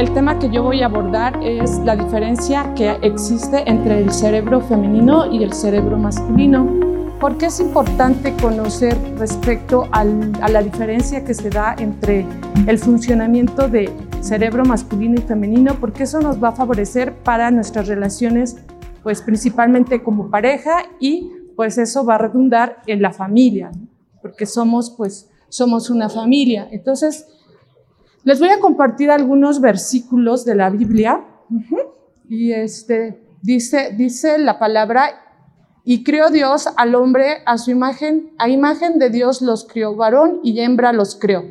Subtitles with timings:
[0.00, 4.62] el tema que yo voy a abordar es la diferencia que existe entre el cerebro
[4.62, 6.66] femenino y el cerebro masculino.
[7.20, 12.24] ¿Por qué es importante conocer respecto a la diferencia que se da entre
[12.66, 13.92] el funcionamiento de
[14.22, 15.74] cerebro masculino y femenino?
[15.78, 18.56] Porque eso nos va a favorecer para nuestras relaciones,
[19.02, 23.70] pues principalmente como pareja y pues eso va a redundar en la familia,
[24.22, 26.68] porque somos pues somos una familia.
[26.70, 27.26] Entonces,
[28.24, 31.24] les voy a compartir algunos versículos de la Biblia.
[32.28, 35.10] Y este, dice, dice la palabra,
[35.84, 40.40] y creó Dios al hombre a su imagen, a imagen de Dios los crió, varón
[40.42, 41.44] y hembra los creó.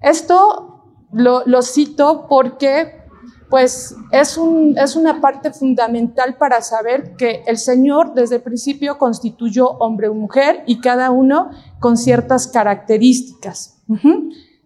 [0.00, 3.04] Esto lo, lo cito porque
[3.50, 8.98] pues es, un, es una parte fundamental para saber que el Señor desde el principio
[8.98, 13.80] constituyó hombre y mujer y cada uno con ciertas características.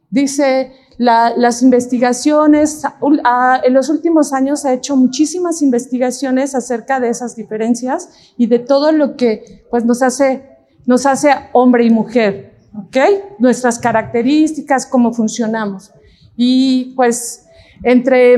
[0.09, 2.83] Dice las investigaciones,
[3.65, 8.91] en los últimos años ha hecho muchísimas investigaciones acerca de esas diferencias y de todo
[8.91, 12.97] lo que pues, nos, hace, nos hace hombre y mujer, ¿ok?
[13.39, 15.93] Nuestras características, cómo funcionamos.
[16.37, 17.47] Y pues
[17.85, 18.37] entre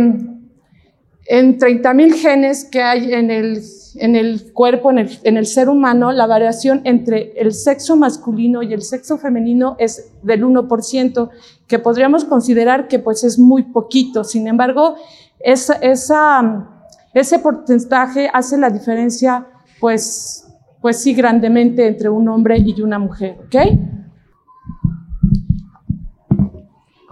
[1.33, 3.63] en 30.000 genes que hay en el,
[3.95, 8.65] en el cuerpo, en el, en el, ser humano, la variación entre el sexo masculino
[8.65, 11.31] y el sexo femenino es del 1%,
[11.69, 14.25] que podríamos considerar que pues es muy poquito.
[14.25, 14.97] Sin embargo,
[15.39, 16.69] esa, esa,
[17.15, 19.47] ese porcentaje hace la diferencia
[19.79, 20.49] pues,
[20.81, 24.00] pues sí grandemente entre un hombre y una mujer, ¿ok?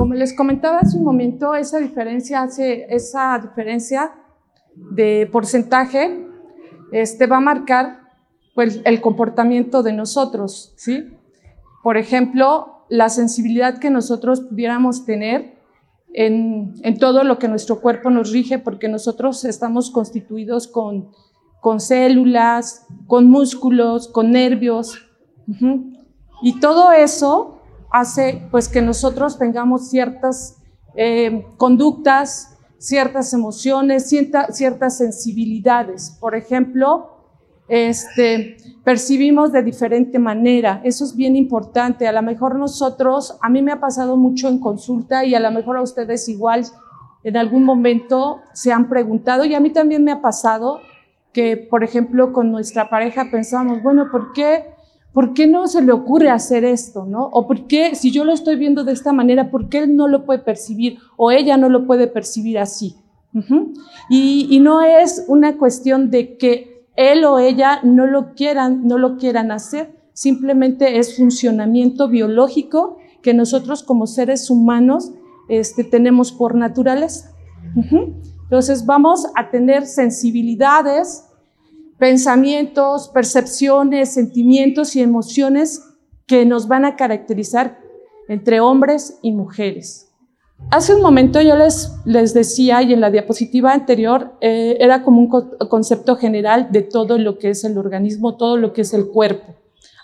[0.08, 4.10] Como les comentaba hace un momento, esa diferencia, hace, esa diferencia
[4.74, 6.26] de porcentaje
[6.92, 8.00] este, va a marcar
[8.54, 10.72] pues, el comportamiento de nosotros.
[10.78, 11.14] ¿sí?
[11.82, 15.58] Por ejemplo, la sensibilidad que nosotros pudiéramos tener
[16.14, 21.10] en, en, todo lo que nuestro cuerpo nos rige, porque nosotros estamos constituidos con,
[21.60, 25.06] con células, con músculos, con nervios.
[26.40, 27.57] Y todo eso
[27.90, 30.56] hace pues que nosotros tengamos ciertas
[30.94, 36.16] eh, conductas, ciertas emociones, ciertas sensibilidades.
[36.20, 37.18] Por ejemplo,
[37.68, 40.80] este, percibimos de diferente manera.
[40.84, 42.08] Eso es bien importante.
[42.08, 45.50] A lo mejor nosotros, a mí me ha pasado mucho en consulta y a lo
[45.50, 46.64] mejor a ustedes igual
[47.24, 50.80] en algún momento se han preguntado y a mí también me ha pasado
[51.32, 54.77] que, por ejemplo, con nuestra pareja pensamos, bueno, ¿por qué
[55.18, 57.04] ¿por qué no se le ocurre hacer esto?
[57.04, 57.28] ¿no?
[57.32, 60.06] O por qué, si yo lo estoy viendo de esta manera, ¿por qué él no
[60.06, 62.94] lo puede percibir o ella no lo puede percibir así?
[64.08, 69.16] y, no es una cuestión de que él o ella no lo quieran, no lo
[69.16, 75.10] quieran hacer, simplemente es funcionamiento biológico que nosotros como seres humanos
[75.48, 77.34] este, tenemos por naturaleza.
[77.74, 81.27] Entonces vamos a tener sensibilidades,
[81.98, 85.84] pensamientos, percepciones, sentimientos y emociones
[86.26, 87.78] que nos van a caracterizar
[88.28, 90.08] entre hombres y mujeres.
[90.70, 95.20] Hace un momento yo les, les decía, y en la diapositiva anterior, eh, era como
[95.20, 95.28] un
[95.68, 99.54] concepto general de todo lo que es el organismo, todo lo que es el cuerpo.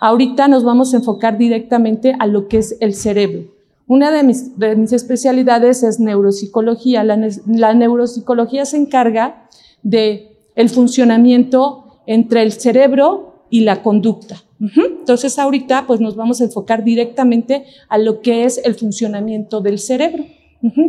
[0.01, 3.53] Ahorita nos vamos a enfocar directamente a lo que es el cerebro.
[3.87, 7.05] Una de mis, de mis especialidades es neuropsicología.
[7.05, 9.49] La, la neuropsicología se encarga
[9.83, 14.43] de el funcionamiento entre el cerebro y la conducta.
[14.61, 19.79] Entonces ahorita pues nos vamos a enfocar directamente a lo que es el funcionamiento del
[19.79, 20.25] cerebro,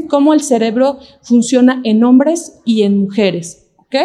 [0.10, 3.96] cómo el cerebro funciona en hombres y en mujeres, ¿ok?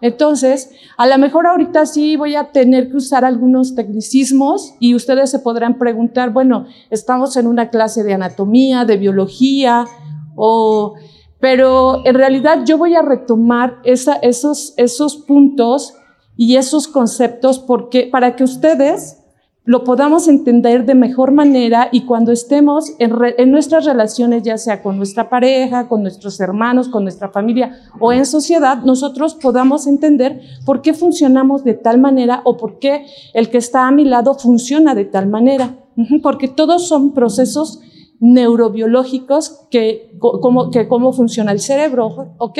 [0.00, 5.30] Entonces, a lo mejor ahorita sí voy a tener que usar algunos tecnicismos y ustedes
[5.30, 9.86] se podrán preguntar, bueno, estamos en una clase de anatomía, de biología,
[10.34, 10.94] o,
[11.40, 15.94] pero en realidad yo voy a retomar esos, esos puntos
[16.36, 19.18] y esos conceptos porque, para que ustedes
[19.66, 24.96] lo podamos entender de mejor manera y cuando estemos en, nuestras relaciones, ya sea con
[24.96, 30.82] nuestra pareja, con nuestros hermanos, con nuestra familia o en sociedad, nosotros podamos entender por
[30.82, 34.94] qué funcionamos de tal manera o por qué el que está a mi lado funciona
[34.94, 35.74] de tal manera.
[36.22, 37.80] Porque todos son procesos
[38.20, 42.58] neurobiológicos que, como, que cómo funciona el cerebro, ¿ok?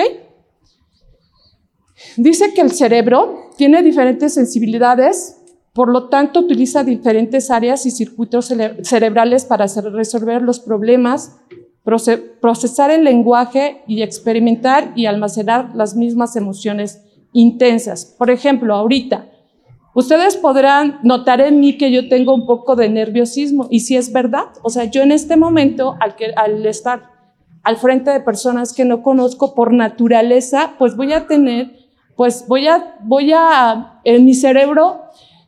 [2.17, 5.43] Dice que el cerebro tiene diferentes sensibilidades,
[5.73, 11.39] por lo tanto utiliza diferentes áreas y circuitos cerebrales para resolver los problemas,
[12.41, 18.05] procesar el lenguaje y experimentar y almacenar las mismas emociones intensas.
[18.19, 19.31] Por ejemplo, ahorita,
[19.95, 24.13] ustedes podrán notar en mí que yo tengo un poco de nerviosismo y si es
[24.13, 27.17] verdad, o sea, yo en este momento, al, al estar
[27.67, 31.86] al frente de personas que no conozco por naturaleza, pues voy a tener,
[32.17, 35.03] pues voy a, voy a, en mi cerebro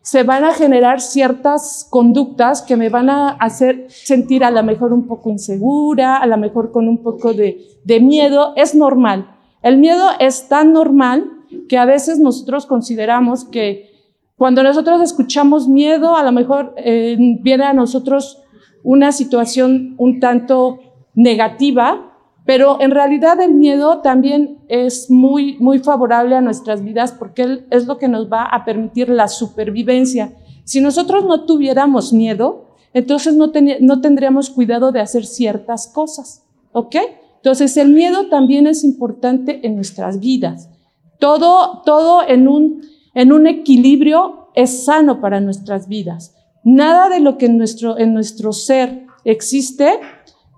[0.09, 4.95] se van a generar ciertas conductas que me van a hacer sentir a lo mejor
[4.95, 7.59] un poco insegura, a lo mejor con un poco de,
[8.01, 8.55] miedo.
[8.57, 9.37] Es normal.
[9.61, 11.31] El miedo es tan normal
[11.69, 13.91] que a veces nosotros consideramos que
[14.37, 18.43] cuando nosotros escuchamos miedo, a lo mejor eh, viene a nosotros
[18.83, 20.79] una situación un tanto
[21.15, 22.08] negativa,
[22.49, 27.85] pero en realidad el miedo también es muy, muy favorable a nuestras vidas porque es
[27.85, 30.33] lo que nos va a permitir la supervivencia.
[30.65, 36.97] Si nosotros no tuviéramos miedo, entonces no, no tendríamos cuidado de hacer ciertas cosas, ¿ok?
[37.37, 40.71] Entonces el miedo también es importante en nuestras vidas.
[41.19, 42.81] Todo, todo en un
[43.13, 46.35] en un equilibrio es sano para nuestras vidas.
[46.65, 50.01] Nada de lo que en nuestro, en nuestro ser existe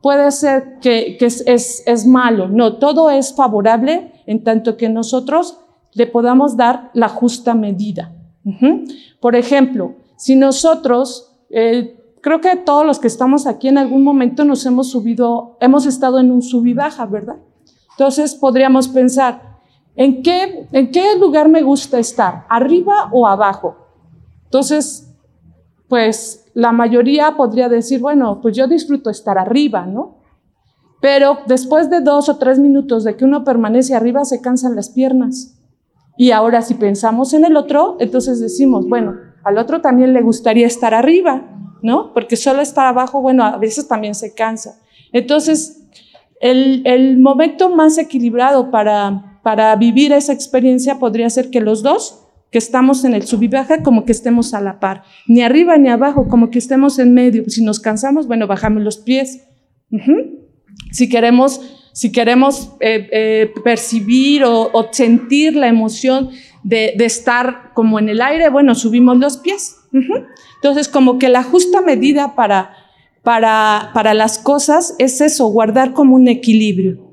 [0.02, 2.49] puede ser que, es, malo.
[2.49, 5.58] No, todo es favorable en tanto que nosotros
[5.93, 8.12] le podamos dar la justa medida.
[9.20, 14.44] Por ejemplo, si nosotros, eh, creo que todos los que estamos aquí en algún momento
[14.44, 17.37] nos hemos subido, hemos estado en un sub y ¿verdad?
[17.93, 19.50] Entonces podríamos pensar,
[19.96, 22.46] ¿En qué, ¿En qué lugar me gusta estar?
[22.49, 23.76] ¿Arriba o abajo?
[24.44, 25.10] Entonces,
[25.91, 30.17] pues la mayoría podría decir, bueno, pues yo disfruto estar arriba, ¿no?
[31.03, 34.89] Pero después de dos o tres minutos de que uno permanece arriba, se cansan las
[34.89, 35.59] piernas.
[36.17, 40.67] Y ahora si pensamos en el otro, entonces decimos, bueno, al otro también le gustaría
[40.67, 41.43] estar arriba,
[41.83, 42.15] ¿no?
[42.15, 44.79] Porque solo estar abajo, bueno, a veces también se cansa.
[45.13, 45.83] Entonces,
[46.41, 52.19] el, el momento más equilibrado para para vivir esa experiencia podría ser que los dos,
[52.50, 55.76] que estamos en el sub y baja, como que estemos a la par, ni arriba
[55.79, 57.44] ni abajo, como que estemos en medio.
[57.49, 59.47] Si nos cansamos, bueno, bajamos los pies.
[60.91, 61.61] Si queremos,
[61.93, 66.31] si queremos eh, eh, percibir o, sentir la emoción
[66.64, 69.76] de, estar como en el aire, bueno, subimos los pies.
[70.56, 72.73] Entonces, como que la justa medida para,
[73.23, 77.12] para, para las cosas es eso, guardar como un equilibrio.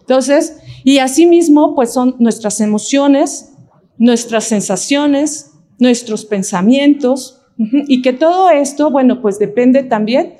[0.00, 3.51] Entonces, y asimismo, pues son nuestras emociones,
[4.02, 10.38] nuestras sensaciones, nuestros pensamientos, y que todo esto, bueno, pues depende también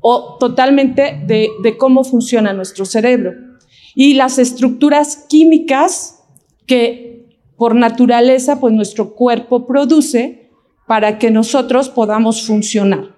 [0.00, 3.32] o totalmente de, cómo funciona nuestro cerebro.
[3.94, 6.22] Y las estructuras químicas
[6.66, 10.50] que por naturaleza, pues nuestro cuerpo produce
[10.86, 13.14] para que nosotros podamos funcionar.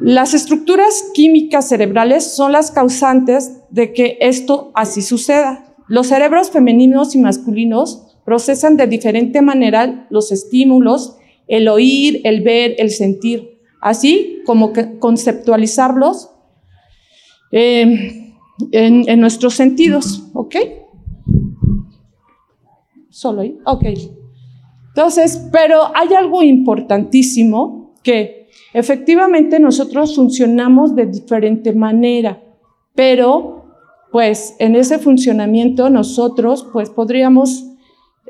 [0.00, 5.74] Las estructuras químicas cerebrales son las causantes de que esto así suceda.
[5.88, 11.16] Los cerebros femeninos y masculinos procesan de diferente manera los estímulos,
[11.46, 16.30] el oír, el ver, el sentir, así como conceptualizarlos
[17.52, 18.34] eh,
[18.70, 20.56] en, en, nuestros sentidos, ¿ok?
[23.08, 23.84] Solo ahí, ok.
[24.88, 28.38] Entonces, pero hay algo importantísimo que
[28.74, 32.42] Efectivamente, nosotros funcionamos de diferente manera,
[32.94, 33.64] pero
[34.12, 37.67] pues en ese funcionamiento nosotros pues podríamos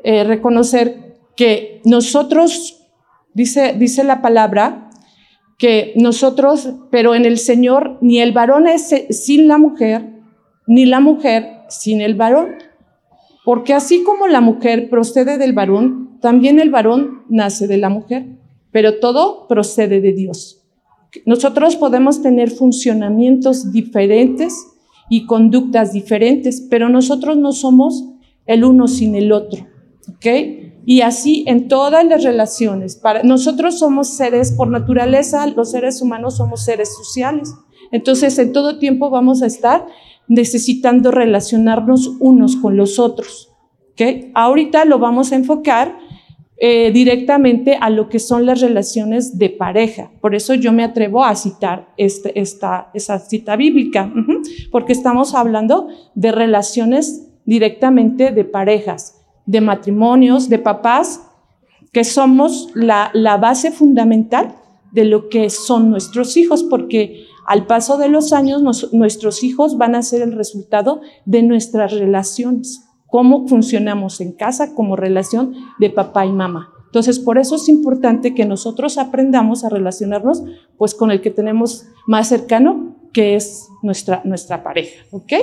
[0.03, 2.87] eh, reconocer que nosotros,
[3.33, 4.89] dice, dice la palabra,
[5.57, 10.21] que nosotros, pero en el Señor, ni el varón es sin la mujer,
[10.67, 12.55] ni la mujer sin el varón.
[13.45, 18.39] Porque así como la mujer procede del varón, también el varón nace de la mujer
[18.71, 20.61] pero todo procede de Dios.
[21.25, 24.53] Nosotros podemos tener funcionamientos diferentes
[25.09, 28.05] y conductas diferentes, pero nosotros no somos
[28.45, 29.65] el uno sin el otro,
[30.15, 30.25] ¿ok?
[30.85, 32.95] Y así en todas las relaciones.
[32.95, 37.53] Para, nosotros somos seres, por naturaleza, los seres humanos somos seres sociales.
[37.91, 39.85] Entonces, en todo tiempo vamos a estar
[40.27, 43.51] necesitando relacionarnos unos con los otros.
[43.91, 44.31] ¿ok?
[44.33, 45.97] Ahorita lo vamos a enfocar
[46.61, 50.11] eh, directamente a lo que son las relaciones de pareja.
[50.19, 54.11] Por eso yo me atrevo a citar este, esta, esa cita bíblica,
[54.69, 59.18] porque estamos hablando de relaciones directamente de parejas,
[59.49, 61.21] de matrimonios, de papás,
[61.91, 64.55] que somos la, la base fundamental
[64.91, 68.61] de lo que son nuestros hijos, porque al paso de los años
[68.93, 74.95] nuestros hijos van a ser el resultado de nuestras relaciones cómo funcionamos en casa como
[74.95, 76.69] relación de papá y mamá.
[76.85, 80.43] Entonces, por eso es importante que nosotros aprendamos a relacionarnos
[80.77, 85.33] pues con el que tenemos más cercano, que es nuestra, nuestra pareja, ¿ok?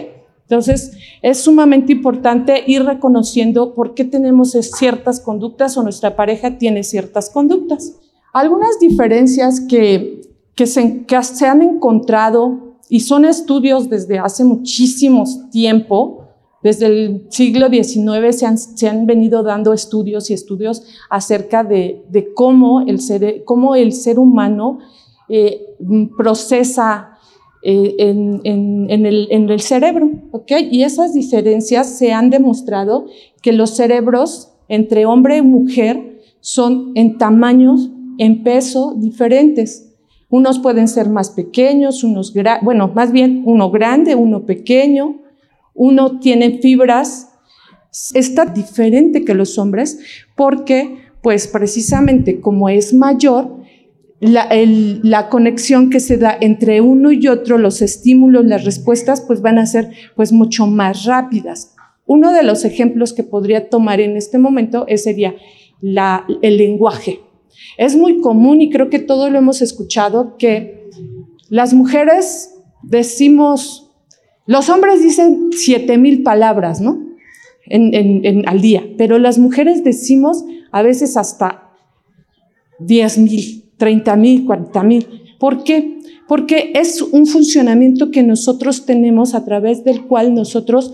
[0.48, 6.84] Entonces, es sumamente importante ir reconociendo por qué tenemos ciertas conductas o nuestra pareja tiene
[6.84, 7.96] ciertas conductas.
[8.32, 10.20] Algunas diferencias que,
[10.54, 16.28] que, se, que se han encontrado y son estudios desde hace muchísimos tiempo,
[16.62, 22.04] desde el siglo XIX se han, se han, venido dando estudios y estudios acerca de,
[22.08, 24.78] de cómo, el ser, cómo el ser humano
[25.28, 25.76] eh,
[26.16, 27.15] procesa
[27.68, 30.52] eh, en, el, cerebro, ¿ok?
[30.70, 33.06] Y esas diferencias se han demostrado
[33.42, 39.92] que los cerebros entre hombre y mujer son en tamaños, en peso diferentes.
[40.30, 42.32] Unos pueden ser más pequeños, unos,
[42.62, 45.16] bueno, más bien uno grande, uno pequeño,
[45.74, 47.32] uno tiene fibras,
[48.14, 49.98] está diferente que los hombres
[50.36, 53.56] porque, pues precisamente como es mayor,
[54.20, 59.58] la, conexión que se da entre uno y otro, los estímulos, las respuestas, pues van
[59.58, 61.74] a ser pues mucho más rápidas.
[62.06, 65.34] Uno de los ejemplos que podría tomar en este momento sería
[65.80, 67.20] la, el lenguaje.
[67.78, 70.88] Es muy común y creo que todos lo hemos escuchado que
[71.48, 73.86] las mujeres decimos
[74.46, 77.04] los hombres dicen siete mil palabras, ¿no?
[77.68, 81.72] En, al día, pero las mujeres decimos a veces hasta
[82.78, 83.18] diez
[83.76, 85.06] mil, treinta mil, cuarenta mil.
[85.38, 85.98] ¿Por qué?
[86.28, 90.92] Porque es un funcionamiento que nosotros tenemos a través del cual nosotros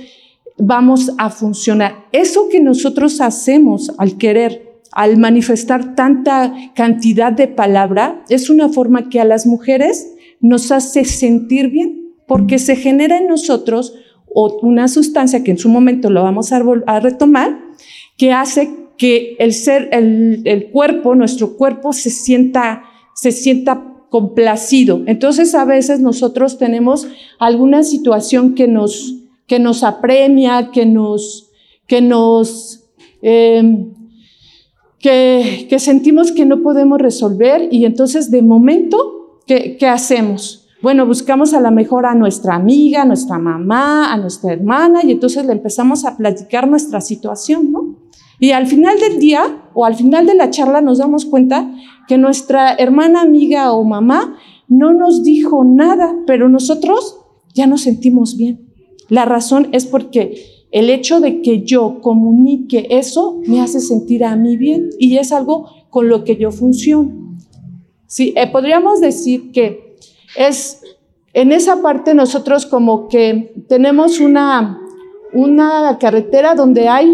[0.58, 2.06] vamos a funcionar.
[2.12, 9.08] Eso que nosotros hacemos al querer, al manifestar tanta cantidad de palabra, es una forma
[9.08, 13.94] que a las mujeres nos hace sentir bien porque se genera en nosotros
[14.34, 17.58] una sustancia que en su momento lo vamos a, retomar,
[18.16, 22.84] que hace que el ser, el, cuerpo, nuestro cuerpo se sienta,
[23.14, 25.02] se sienta complacido.
[25.06, 27.08] Entonces a veces nosotros tenemos
[27.38, 29.14] alguna situación que nos,
[29.46, 31.50] que nos apremia, que nos,
[31.86, 32.84] que nos,
[33.22, 33.92] em,
[34.98, 40.68] que, sentimos que no podemos resolver y entonces de momento, ¿qué, qué hacemos?
[40.82, 45.12] Bueno, buscamos a la mejor a nuestra amiga, a nuestra mamá, a nuestra hermana y
[45.12, 48.01] entonces le empezamos a platicar nuestra situación, ¿no?
[48.42, 51.72] Y al final del día o al final de la charla nos damos cuenta
[52.08, 57.20] que nuestra hermana, amiga o mamá no nos dijo nada, pero nosotros
[57.54, 58.66] ya nos sentimos bien.
[59.08, 64.34] La razón es porque el hecho de que yo comunique eso me hace sentir a
[64.34, 67.36] mí bien y es algo con lo que yo funciono.
[68.08, 69.94] Sí, eh, podríamos decir que
[70.36, 70.82] es,
[71.32, 74.80] en esa parte nosotros como que tenemos una,
[75.32, 77.06] una carretera donde hay,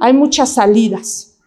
[0.00, 1.38] hay muchas salidas.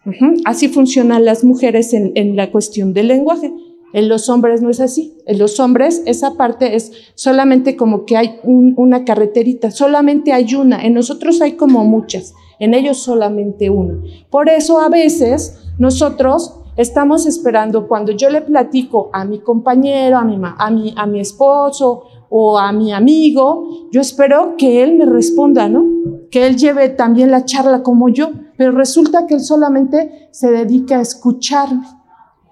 [0.44, 3.52] Así funcionan las mujeres en, en, la cuestión del lenguaje.
[3.92, 5.16] En los hombres no es así.
[5.26, 10.54] En los hombres esa parte es solamente como que hay un, una carreterita, solamente hay
[10.54, 10.84] una.
[10.84, 14.02] En nosotros hay como muchas, en ellos solamente una.
[14.28, 20.24] Por eso a veces nosotros Estamos esperando cuando yo le platico a mi compañero, a
[20.24, 25.04] mi, a mi, a mi esposo o a mi amigo, yo espero que él me
[25.04, 25.84] responda, ¿no?
[26.32, 30.98] Que él lleve también la charla como yo, pero resulta que él solamente se dedica
[30.98, 31.86] a escucharme.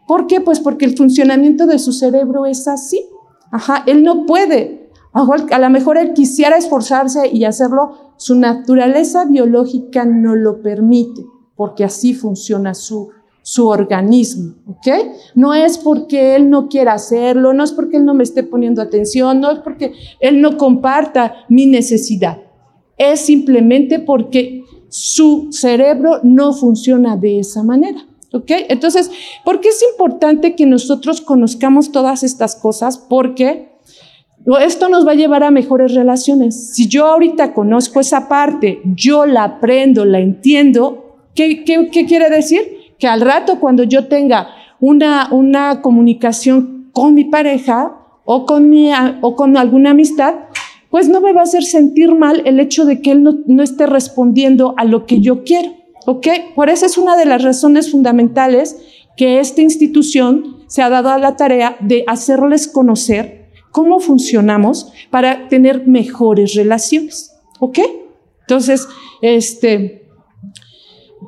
[0.07, 0.41] ¿Por qué?
[0.41, 3.05] Pues porque el funcionamiento de su cerebro es así.
[3.51, 4.91] Ajá, él no puede.
[5.13, 11.83] A lo mejor él quisiera esforzarse y hacerlo, su naturaleza biológica no lo permite, porque
[11.83, 13.11] así funciona su
[13.43, 14.87] su organismo, ¿ok?
[15.35, 18.83] No es porque él no quiera hacerlo, no es porque él no me esté poniendo
[18.83, 22.39] atención, no es porque él no comparta mi necesidad,
[23.01, 28.07] es simplemente porque su cerebro no funciona de esa manera.
[28.33, 28.51] ¿Ok?
[28.69, 29.11] Entonces,
[29.45, 32.99] ¿por qué es importante que nosotros conozcamos todas estas cosas?
[32.99, 33.71] Porque
[34.61, 36.73] esto nos va a llevar a mejores relaciones.
[36.75, 42.81] Si yo ahorita conozco esa parte, yo la aprendo, la entiendo, ¿qué, quiere decir?
[43.01, 48.93] que al rato cuando yo tenga una, una comunicación con mi pareja o con, mi,
[49.23, 50.35] o con alguna amistad,
[50.91, 53.87] pues no me va a hacer sentir mal el hecho de que él no, esté
[53.87, 55.75] respondiendo a lo que yo quiero.
[56.07, 56.27] ¿Ok?
[56.55, 58.77] Por eso es una de las razones fundamentales
[59.17, 65.49] que esta institución se ha dado a la tarea de hacerles conocer cómo funcionamos para
[65.49, 67.37] tener mejores relaciones.
[67.61, 67.79] ¿Ok?
[68.41, 68.89] Entonces,
[69.23, 70.09] este,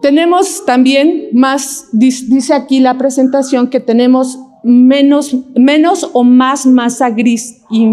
[0.01, 7.63] tenemos también más, dice aquí la presentación, que tenemos menos, menos o más masa gris
[7.71, 7.87] y,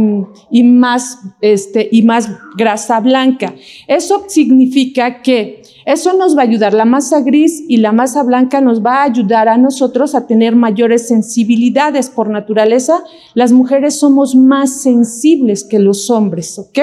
[0.52, 3.56] y, más, este, y más grasa blanca.
[3.88, 6.74] Eso significa que eso nos va a ayudar.
[6.74, 10.56] La masa gris y la masa blanca nos va a ayudar a nosotros a tener
[10.56, 12.10] mayores sensibilidades.
[12.10, 16.80] Por naturaleza, las mujeres somos más sensibles que los hombres, ¿ok?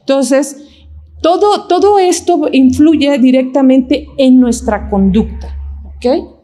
[0.00, 0.56] Entonces,
[1.22, 5.56] todo, todo esto influye directamente en nuestra conducta.
[5.96, 6.41] ¿ok?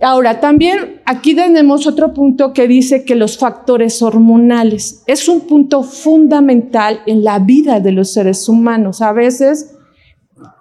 [0.00, 5.82] Ahora, también aquí tenemos otro punto que dice que los factores hormonales es un punto
[5.82, 9.00] fundamental en la vida de los seres humanos.
[9.00, 9.74] A veces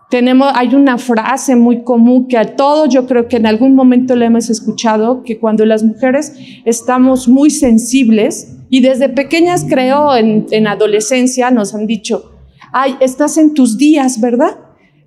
[0.10, 4.15] tenemos, hay una frase muy común que a todos yo creo que en algún momento
[4.15, 10.48] le hemos escuchado, que cuando las mujeres estamos muy sensibles, y desde pequeñas creo en,
[10.51, 12.32] en adolescencia nos han dicho,
[12.72, 14.58] ay, estás en tus días, ¿verdad?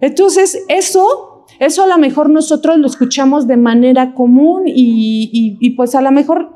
[0.00, 1.27] Entonces, eso
[1.58, 6.52] eso a lo mejor nosotros lo escuchamos de manera común y, pues a lo mejor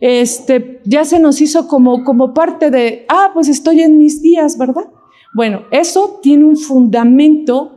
[0.00, 4.58] este, ya se nos hizo como, como parte de, ah, pues estoy en mis días,
[4.58, 4.86] ¿verdad?
[5.34, 7.74] Bueno, eso tiene un fundamento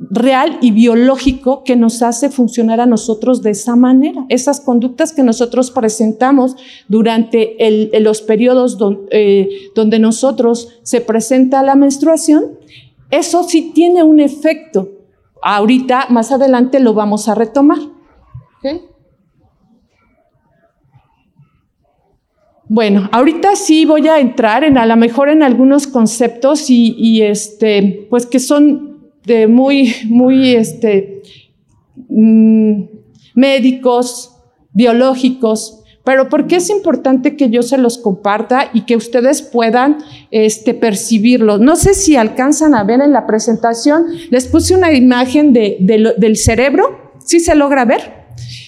[0.00, 4.24] real y biológico que nos hace funcionar a nosotros de esa manera.
[4.28, 6.56] Esas conductas que nosotros presentamos
[6.88, 7.56] durante
[8.00, 8.78] los periodos
[9.10, 12.58] eh, donde nosotros se presenta la menstruación,
[13.10, 14.99] eso sí tiene un efecto
[15.42, 17.78] Ahorita, más adelante, lo vamos a retomar.
[22.72, 28.06] Bueno, ahorita sí voy a entrar en a lo mejor en algunos conceptos y, este,
[28.08, 31.22] pues que son de muy, muy, este,
[32.08, 32.82] mm,
[33.34, 34.36] médicos,
[34.72, 39.98] biológicos, pero ¿por qué es importante que yo se los comparta y que ustedes puedan
[40.30, 41.58] este, percibirlo?
[41.58, 47.12] No sé si alcanzan a ver en la presentación, les puse una imagen del cerebro,
[47.24, 48.20] ¿sí se logra ver?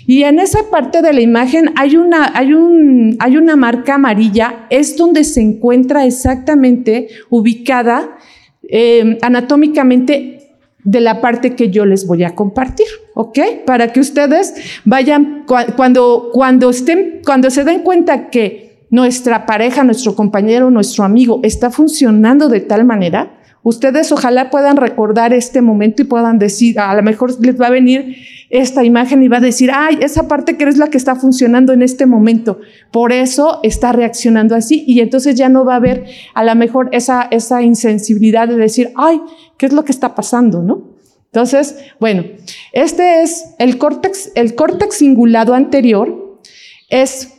[0.07, 6.05] Y en esa parte de la imagen hay una, marca amarilla, es donde se encuentra
[6.05, 8.17] exactamente ubicada
[8.69, 10.52] eh, anatómicamente
[10.85, 13.39] de la parte que yo les voy a compartir, ¿ok?
[13.67, 15.45] Para que ustedes vayan,
[15.77, 21.71] cuando, cuando, estén, cuando se den cuenta que nuestra pareja, nuestro compañero, nuestro amigo está
[21.71, 27.03] funcionando de tal manera, ustedes ojalá puedan recordar este momento y puedan decir, a lo
[27.03, 28.17] mejor les va a venir
[28.51, 31.73] esta imagen y va a decir, ay, esa parte que es la que está funcionando
[31.73, 36.05] en este momento, por eso está reaccionando así y entonces ya no va a haber
[36.35, 39.21] a lo mejor esa, esa insensibilidad de decir, ay,
[39.57, 40.63] ¿qué es lo que está pasando?
[40.63, 40.93] ¿No?
[41.27, 42.25] Entonces, bueno,
[42.73, 46.39] este es el córtex, el córtex cingulado anterior,
[46.91, 47.33] es,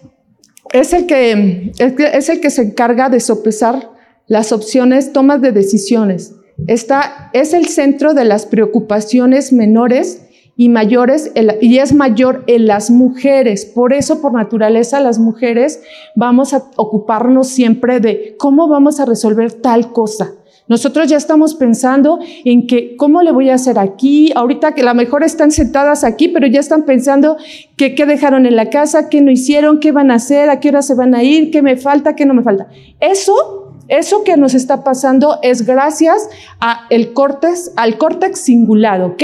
[0.72, 3.93] es, el que, es el que se encarga de sopesar
[4.28, 6.36] las opciones, tomas de decisiones.
[6.68, 10.22] Esta es el centro de las preocupaciones menores
[10.56, 11.32] y mayores
[11.62, 13.66] y es mayor en las mujeres.
[13.66, 15.82] Por eso, por naturaleza, las mujeres
[16.16, 20.34] vamos a ocuparnos siempre de cómo vamos a resolver tal cosa.
[20.68, 24.32] Nosotros ya estamos pensando en que, ¿cómo le voy a hacer aquí?
[24.34, 27.36] Ahorita que a lo mejor están sentadas aquí, pero ya están pensando
[27.76, 30.70] que qué dejaron en la casa, qué no hicieron, qué van a hacer, a qué
[30.70, 32.70] hora se van a ir, qué me falta, qué no me falta.
[33.02, 39.24] Eso, eso que nos está pasando es gracias a el córtex, al córtex cingulado, ¿ok?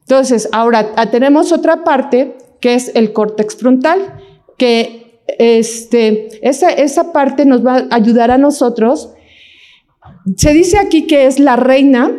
[0.00, 4.20] Entonces, ahora tenemos otra parte que es el córtex frontal,
[4.58, 9.10] que este, esa, esa parte nos va a ayudar a nosotros
[10.36, 12.12] se dice aquí que es la reina,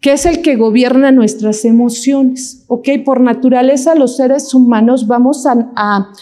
[0.00, 2.88] que es el que gobierna nuestras emociones, ¿ok?
[3.04, 6.12] Por naturaleza los seres humanos vamos a,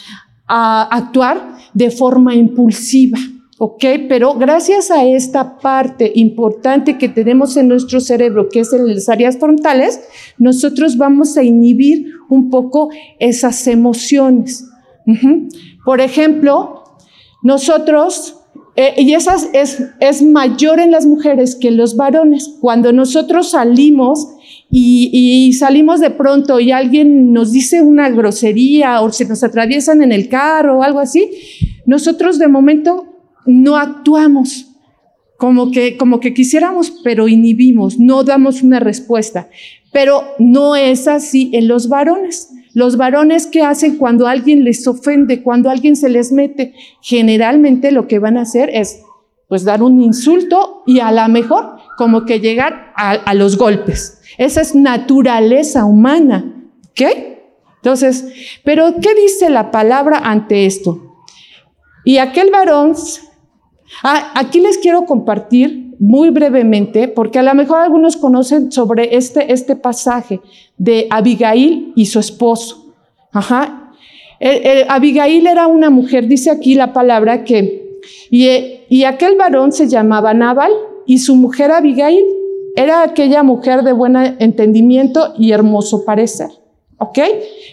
[0.51, 3.19] actuar de forma impulsiva,
[3.59, 3.85] ¿ok?
[4.09, 9.09] Pero gracias a esta parte importante que tenemos en nuestro cerebro, que es en las
[9.09, 10.01] áreas frontales,
[10.39, 14.65] nosotros vamos a inhibir un poco esas emociones.
[15.85, 16.85] Por ejemplo,
[17.43, 18.39] nosotros
[18.81, 22.49] eh, y esa es, es mayor en las mujeres que en los varones.
[22.61, 24.29] Cuando nosotros salimos
[24.71, 30.13] y, salimos de pronto y alguien nos dice una grosería o se nos atraviesan en
[30.13, 31.29] el carro o algo así,
[31.87, 33.18] nosotros de momento
[33.49, 34.67] no actuamos
[35.37, 39.49] como que, como que quisiéramos, pero inhibimos, no damos una respuesta.
[39.93, 42.51] Pero no es así en los varones.
[42.75, 48.07] Los varones que hacen cuando alguien les ofende, cuando alguien se les mete, generalmente lo
[48.07, 49.01] que van a hacer es
[49.49, 54.21] pues dar un insulto y a lo mejor como que llegar a, los golpes.
[54.37, 56.69] Esa es naturaleza humana.
[56.95, 57.43] ¿Qué?
[57.77, 58.27] Entonces,
[58.65, 61.17] pero ¿qué dice la palabra ante esto?
[62.05, 62.95] Y aquel varón,
[64.03, 69.53] ah, aquí les quiero compartir muy brevemente, porque a lo mejor algunos conocen sobre este,
[69.53, 70.41] este pasaje
[70.77, 72.95] de Abigail y su esposo.
[73.33, 73.93] Ajá.
[74.89, 77.99] Abigail era una mujer, dice aquí la palabra que,
[78.31, 78.47] y,
[78.89, 80.71] y aquel varón se llamaba Nabal
[81.05, 82.25] y su mujer Abigail
[82.77, 86.51] era aquella mujer de buen entendimiento y hermoso parecer.
[86.99, 87.19] ¿Ok?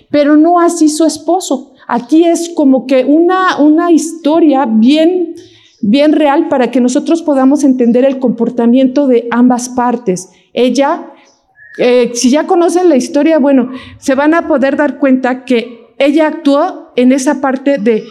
[0.09, 1.73] Pero no así su esposo.
[1.87, 5.35] Aquí es como que una, una historia bien,
[5.87, 10.29] bien real para que nosotros podamos entender el comportamiento de ambas partes.
[10.51, 11.13] Ella,
[11.77, 13.69] eh, si ya conocen la historia, bueno,
[13.99, 18.03] se van a poder dar cuenta que ella actuó en esa parte de,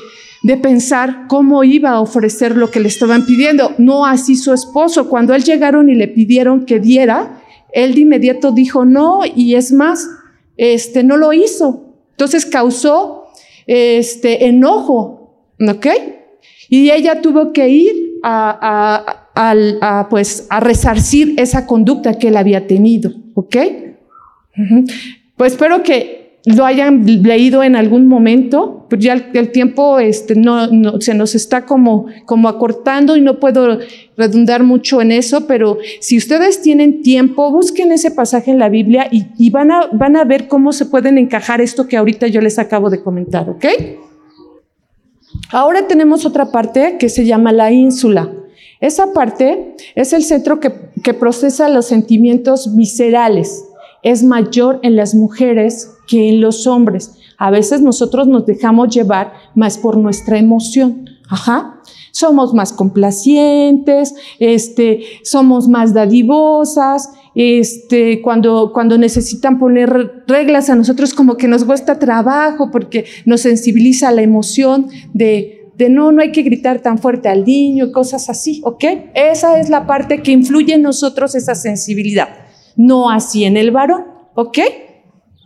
[0.44, 3.72] de pensar cómo iba a ofrecer lo que le estaban pidiendo.
[3.78, 5.08] No así su esposo.
[5.08, 9.72] Cuando él llegaron y le pidieron que diera, él de inmediato dijo no y es
[9.72, 10.08] más,
[10.56, 11.96] este, no lo hizo.
[12.12, 13.24] Entonces causó
[13.66, 15.86] este, enojo, ¿ok?
[16.68, 23.12] Y ella tuvo que ir a, pues, a resarcir esa conducta que él había tenido,
[23.34, 23.56] ¿ok?
[25.36, 30.66] Pues espero que lo hayan leído en algún momento, pero ya el, tiempo este, no,
[30.66, 33.78] no, se nos está como, como acortando y no puedo
[34.16, 39.08] redundar mucho en eso, pero si ustedes tienen tiempo, busquen ese pasaje en la Biblia
[39.10, 42.42] y, y van, a, van a ver cómo se pueden encajar esto que ahorita yo
[42.42, 43.64] les acabo de comentar, ¿ok?
[45.50, 48.32] Ahora tenemos otra parte que se llama la ínsula.
[48.80, 50.70] Esa parte es el centro que,
[51.14, 53.64] procesa los sentimientos viscerales.
[54.02, 57.12] Es mayor en las mujeres que en los hombres.
[57.38, 61.08] A veces nosotros nos dejamos llevar más por nuestra emoción.
[61.28, 61.80] Ajá.
[62.12, 71.36] Somos más complacientes, este, somos más dadivosas, este, cuando, necesitan poner reglas a nosotros como
[71.36, 76.42] que nos cuesta trabajo porque nos sensibiliza la emoción de, de no, no hay que
[76.42, 78.84] gritar tan fuerte al niño, cosas así, ¿ok?
[79.14, 82.28] Esa es la parte que influye en nosotros esa sensibilidad,
[82.76, 84.58] no así en el varón, ¿ok?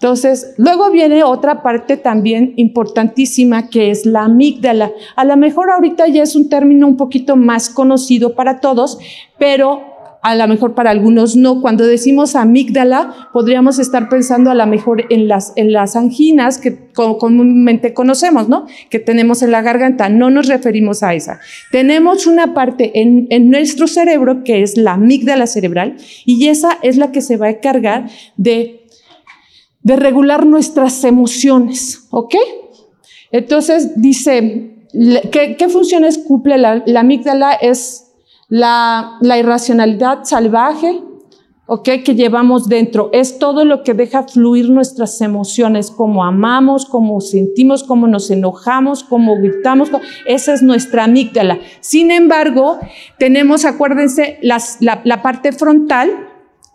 [0.00, 4.92] Entonces, luego viene otra parte también importantísima que es la amígdala.
[5.16, 9.00] A lo mejor ahorita ya es un término un poquito más conocido para todos,
[9.40, 11.60] pero a lo mejor para algunos no.
[11.60, 16.90] Cuando decimos amígdala, podríamos estar pensando a lo mejor en las, en las anginas que
[16.92, 18.66] comúnmente conocemos, ¿no?
[18.90, 20.08] Que tenemos en la garganta.
[20.08, 21.40] No nos referimos a esa.
[21.70, 26.96] Tenemos una parte en, en nuestro cerebro que es la amígdala cerebral y esa es
[26.96, 28.78] la que se va a encargar de
[29.82, 32.34] de regular nuestras emociones, ¿ok?
[33.30, 34.86] Entonces dice,
[35.32, 37.52] ¿qué, funciones cumple la, amígdala?
[37.52, 38.07] Es
[38.48, 41.00] la, irracionalidad salvaje,
[41.66, 41.88] ¿ok?
[42.04, 43.10] Que llevamos dentro.
[43.12, 49.04] Es todo lo que deja fluir nuestras emociones, cómo amamos, cómo sentimos, cómo nos enojamos,
[49.04, 49.90] cómo gritamos.
[50.26, 51.58] Esa es nuestra amígdala.
[51.80, 52.78] Sin embargo,
[53.18, 56.10] tenemos, acuérdense, la, parte frontal,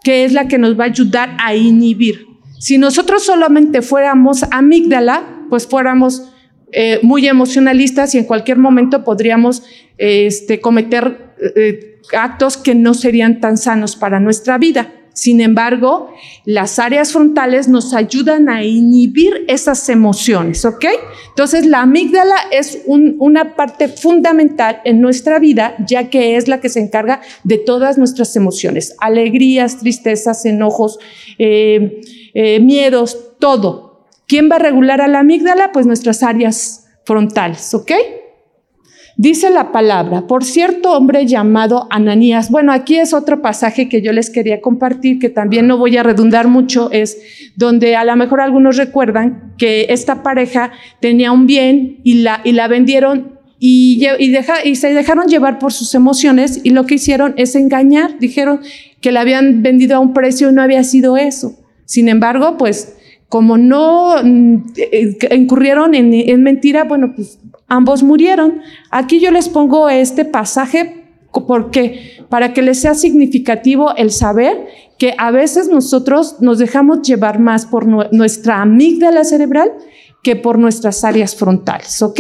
[0.04, 2.28] que es la que nos va a ayudar a inhibir.
[2.60, 6.30] Si nosotros solamente fuéramos amígdala, pues fuéramos
[6.72, 9.64] eh, muy emocionalistas y en cualquier momento podríamos
[9.98, 14.92] este, cometer eh, actos que no serían tan sanos para nuestra vida.
[15.14, 16.12] Sin embargo,
[16.44, 20.86] las áreas frontales nos ayudan a inhibir esas emociones, ¿ok?
[21.30, 26.70] Entonces, la amígdala es una parte fundamental en nuestra vida, ya que es la que
[26.70, 30.98] se encarga de todas nuestras emociones, alegrías, tristezas, enojos,
[31.38, 32.02] eh,
[32.34, 34.08] eh, miedos, todo.
[34.28, 35.72] ¿Quién va a regular a la amígdala?
[35.72, 37.92] Pues nuestras áreas frontales, ¿ok?
[39.16, 42.50] Dice la palabra, por cierto hombre llamado Ananías.
[42.50, 46.04] Bueno, aquí es otro pasaje que yo les quería compartir, que también no voy a
[46.04, 47.22] redundar mucho, es
[47.56, 52.54] donde a lo mejor algunos recuerdan que esta pareja tenía un bien y la, y
[52.54, 57.36] la vendieron y, y, y se dejaron llevar por sus emociones y lo que hicieron
[57.38, 58.18] es engañar.
[58.18, 58.62] Dijeron
[59.00, 61.56] que la habían vendido a un precio y no había sido eso.
[61.86, 62.96] Sin embargo, pues
[63.34, 68.62] como no mm, eh, incurrieron en, en mentira, bueno, pues ambos murieron.
[68.92, 74.68] Aquí yo les pongo este pasaje porque para que les sea significativo el saber
[75.00, 79.72] que a veces nosotros nos dejamos llevar más por nuestra amígdala cerebral
[80.22, 82.20] que por nuestras áreas frontales, ¿ok?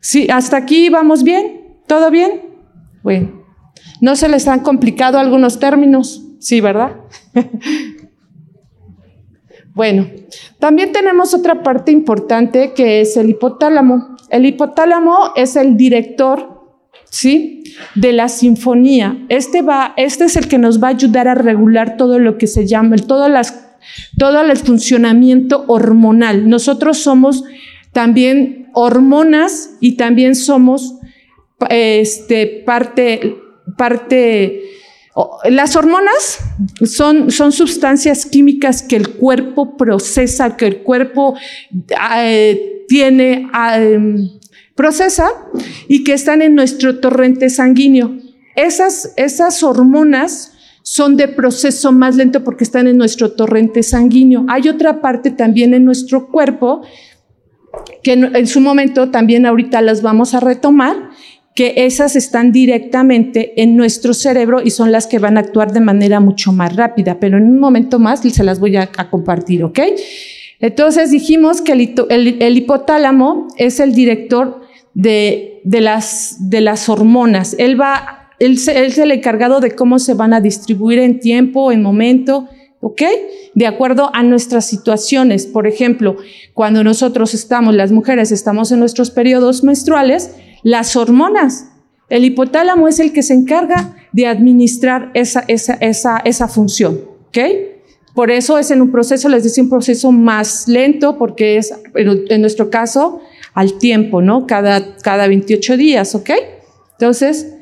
[0.00, 2.42] Sí, hasta aquí vamos bien, ¿todo bien?
[3.04, 3.44] Bueno,
[4.00, 6.20] ¿no se les han complicado algunos términos?
[6.40, 6.96] Sí, ¿verdad?
[9.74, 10.08] bueno,
[10.60, 14.16] también tenemos otra parte importante que es el hipotálamo.
[14.30, 16.62] El hipotálamo es el director,
[17.10, 17.64] ¿sí?
[17.96, 19.26] De la sinfonía.
[19.28, 22.46] Este, va, este es el que nos va a ayudar a regular todo lo que
[22.46, 23.76] se llama, todo, las,
[24.16, 26.48] todo el funcionamiento hormonal.
[26.48, 27.42] Nosotros somos
[27.92, 30.94] también hormonas y también somos
[31.68, 33.36] este, parte,
[33.76, 34.62] parte
[35.44, 36.40] las hormonas
[36.84, 41.36] son, son, sustancias químicas que el cuerpo procesa, que el cuerpo
[42.18, 44.28] eh, tiene, em,
[44.74, 45.30] procesa
[45.86, 48.16] y que están en nuestro torrente sanguíneo.
[48.56, 54.44] Esas, esas hormonas son de proceso más lento porque están en nuestro torrente sanguíneo.
[54.48, 56.82] Hay otra parte también en nuestro cuerpo
[58.02, 61.10] que en, su momento también ahorita las vamos a retomar,
[61.54, 65.80] que esas están directamente en nuestro cerebro y son las que van a actuar de
[65.80, 69.78] manera mucho más rápida, pero en un momento más se las voy a, compartir, ¿ok?
[70.58, 74.62] Entonces dijimos que el, hipotálamo es el director
[74.94, 77.54] de, las, de las hormonas.
[77.58, 81.82] Él, va, él, es el encargado de cómo se van a distribuir en tiempo, en
[81.82, 82.48] momento,
[82.80, 83.02] ¿ok?
[83.54, 85.46] De acuerdo a nuestras situaciones.
[85.46, 86.16] Por ejemplo,
[86.52, 91.68] cuando nosotros estamos, las mujeres estamos en nuestros periodos menstruales, las hormonas,
[92.08, 97.38] el hipotálamo es el que se encarga de administrar esa, esa, esa, esa función, ¿ok?
[98.14, 102.40] Por eso es en un proceso, les decía, un proceso más lento, porque es, en
[102.40, 103.20] nuestro caso,
[103.52, 104.46] al tiempo, ¿no?
[104.46, 106.30] Cada, cada 28 días, ¿ok?
[106.92, 107.54] Entonces,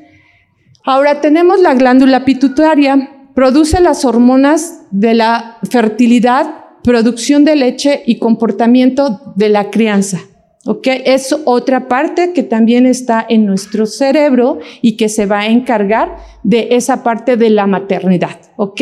[0.85, 8.19] ahora tenemos la glándula pituitaria, produce las hormonas de la fertilidad, producción de leche y
[8.19, 10.19] comportamiento de la crianza.
[10.65, 10.87] ¿Ok?
[11.05, 16.17] Es otra parte que también está en nuestro cerebro y que se va a encargar
[16.43, 18.39] de esa parte de la maternidad.
[18.55, 18.81] ¿Ok?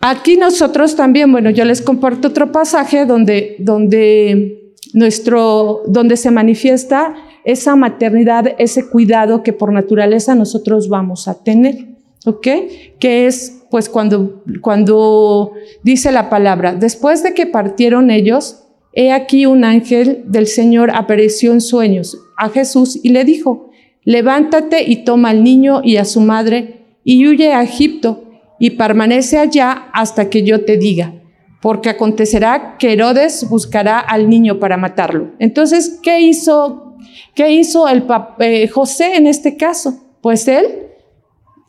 [0.00, 7.14] Aquí nosotros también, bueno, yo les comparto otro pasaje donde, donde, nuestro, donde se manifiesta
[7.44, 11.86] esa maternidad, ese cuidado que por naturaleza nosotros vamos a tener,
[12.26, 12.46] ¿ok?
[13.00, 15.52] Que es, pues, cuando, cuando
[15.82, 21.52] dice la palabra, después de que partieron ellos, he aquí un ángel del Señor apareció
[21.52, 23.70] en sueños a Jesús y le dijo,
[24.04, 28.24] levántate y toma al niño y a su madre y huye a Egipto
[28.58, 31.14] y permanece allá hasta que yo te diga,
[31.60, 35.32] porque acontecerá que Herodes buscará al niño para matarlo.
[35.38, 36.96] Entonces, ¿qué hizo,
[37.34, 38.04] qué hizo el
[38.40, 40.02] eh, José en este caso?
[40.20, 40.88] Pues él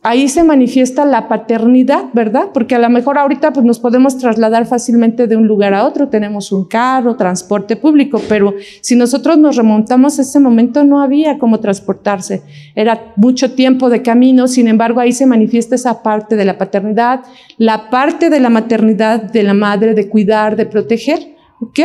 [0.02, 2.50] ahí se manifiesta la paternidad, ¿verdad?
[2.54, 6.08] Porque a lo mejor ahorita pues, nos podemos trasladar fácilmente de un lugar a otro,
[6.08, 11.38] tenemos un carro, transporte público, pero si nosotros nos remontamos a ese momento no había
[11.38, 12.44] cómo transportarse,
[12.76, 17.22] era mucho tiempo de camino, sin embargo ahí se manifiesta esa parte de la paternidad,
[17.58, 21.80] la parte de la maternidad de la madre, de cuidar, de proteger, ¿ok?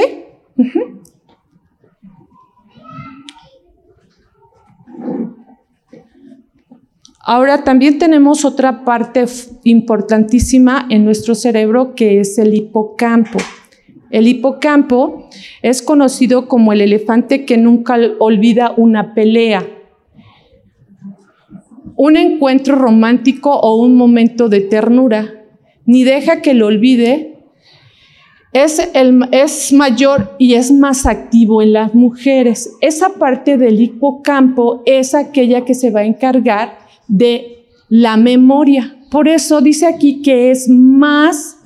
[7.26, 9.24] Ahora también tenemos otra parte
[9.64, 13.38] importantísima en nuestro cerebro que es el hipocampo.
[14.10, 15.30] El hipocampo
[15.62, 19.66] es conocido como el elefante que nunca olvida una pelea,
[21.96, 25.46] un encuentro romántico o un momento de ternura,
[25.86, 27.38] ni deja que lo olvide.
[28.52, 28.78] Es,
[29.32, 32.76] es mayor y es más activo en las mujeres.
[32.82, 38.96] Esa parte del hipocampo es aquella que se va a encargar de la memoria.
[39.10, 41.58] Por eso dice aquí que es más,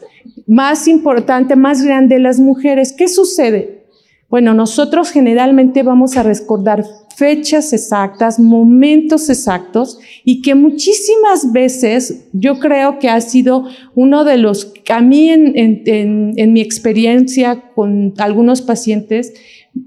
[0.47, 2.93] más importante, más grande las mujeres.
[2.93, 3.85] ¿Qué sucede?
[4.29, 6.85] Bueno, nosotros generalmente vamos a recordar
[7.17, 14.37] fechas exactas, momentos exactos y que muchísimas veces yo creo que ha sido uno de
[14.37, 15.55] los, a mí en,
[15.87, 19.33] en mi experiencia con algunos pacientes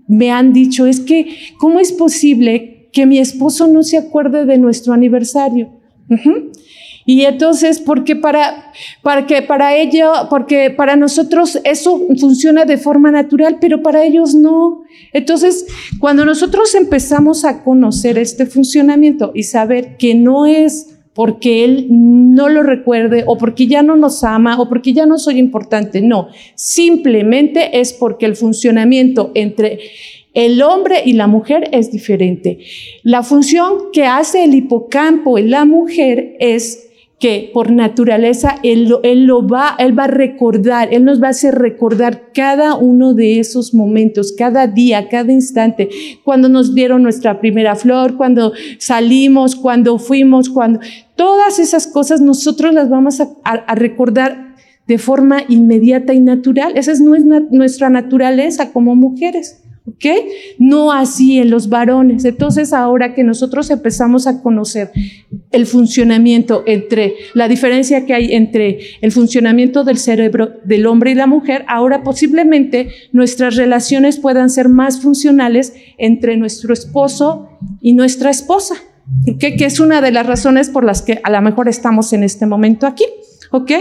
[0.07, 4.57] me han dicho, es que, ¿cómo es posible que mi esposo no se acuerde de
[4.57, 5.69] nuestro aniversario.
[7.05, 9.71] Y entonces, porque para, para que para
[10.29, 14.83] porque para nosotros eso funciona de forma natural, pero para ellos no.
[15.13, 15.65] Entonces,
[15.99, 22.47] cuando nosotros empezamos a conocer este funcionamiento y saber que no es porque él no
[22.47, 26.29] lo recuerde o porque ya no nos ama o porque ya no soy importante, no,
[26.55, 29.79] simplemente es porque el funcionamiento entre
[30.33, 32.59] el hombre y la mujer es diferente.
[33.03, 36.87] La función que hace el hipocampo en la mujer es
[37.21, 38.89] que por naturaleza él,
[39.27, 43.39] lo va, él va a recordar, él nos va a hacer recordar cada uno de
[43.39, 45.87] esos momentos, cada día, cada instante,
[46.23, 50.79] cuando nos dieron nuestra primera flor, cuando salimos, cuando fuimos, cuando
[51.15, 54.55] todas esas cosas nosotros las vamos a, recordar
[54.87, 56.73] de forma inmediata y natural.
[56.75, 59.60] Esa es nuestra naturaleza como mujeres.
[59.87, 60.05] ¿Ok?
[60.59, 62.23] No así en los varones.
[62.23, 64.91] Entonces, ahora que nosotros empezamos a conocer
[65.51, 71.15] el funcionamiento entre, la diferencia que hay entre el funcionamiento del cerebro del hombre y
[71.15, 77.49] la mujer, ahora posiblemente nuestras relaciones puedan ser más funcionales entre nuestro esposo
[77.81, 78.75] y nuestra esposa.
[79.27, 79.39] ¿Ok?
[79.57, 82.45] Que es una de las razones por las que a lo mejor estamos en este
[82.45, 83.05] momento aquí.
[83.49, 83.71] ¿Ok?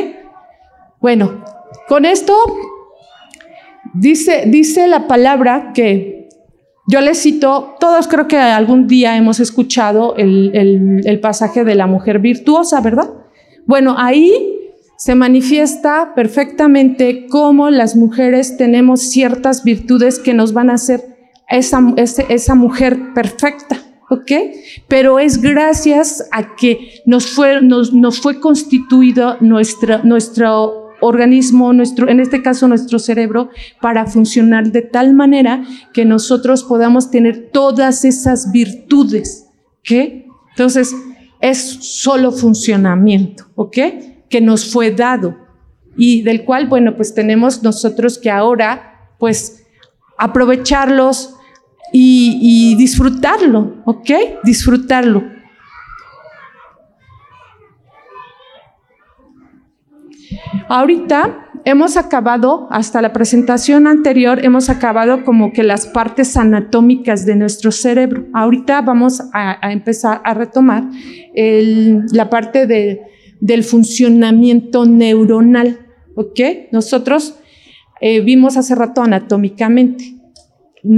[1.00, 1.44] Bueno,
[1.88, 2.34] con esto
[3.94, 6.28] Dice, dice la palabra que
[6.88, 11.86] yo le cito, todos creo que algún día hemos escuchado el, el pasaje de la
[11.86, 13.10] mujer virtuosa, ¿verdad?
[13.66, 14.56] Bueno, ahí
[15.00, 21.16] se manifiesta perfectamente cómo las mujeres tenemos ciertas virtudes que nos van a hacer
[21.48, 24.32] esa, mujer perfecta, ¿ok?
[24.88, 32.08] Pero es gracias a que nos fue, nos, nos fue constituido nuestra, nuestro organismo, nuestro,
[32.08, 38.04] en este caso nuestro cerebro, para funcionar de tal manera que nosotros podamos tener todas
[38.04, 39.46] esas virtudes.
[39.80, 40.24] ¿ok?
[40.50, 40.94] Entonces,
[41.40, 43.78] es solo funcionamiento, ¿ok?
[44.28, 45.36] Que nos fue dado
[45.96, 49.64] y del cual, bueno, pues tenemos nosotros que ahora, pues,
[50.18, 51.34] aprovecharlos
[51.92, 54.10] y, y disfrutarlo, ¿ok?
[54.44, 55.39] Disfrutarlo.
[60.68, 67.36] Ahorita hemos acabado, hasta la presentación anterior, hemos acabado como que las partes anatómicas de
[67.36, 68.26] nuestro cerebro.
[68.32, 70.84] Ahorita vamos a, empezar a retomar
[71.34, 72.66] la parte
[73.40, 75.78] del funcionamiento neuronal,
[76.14, 76.40] ¿ok?
[76.72, 77.36] Nosotros
[78.00, 80.16] eh, vimos hace rato anatómicamente.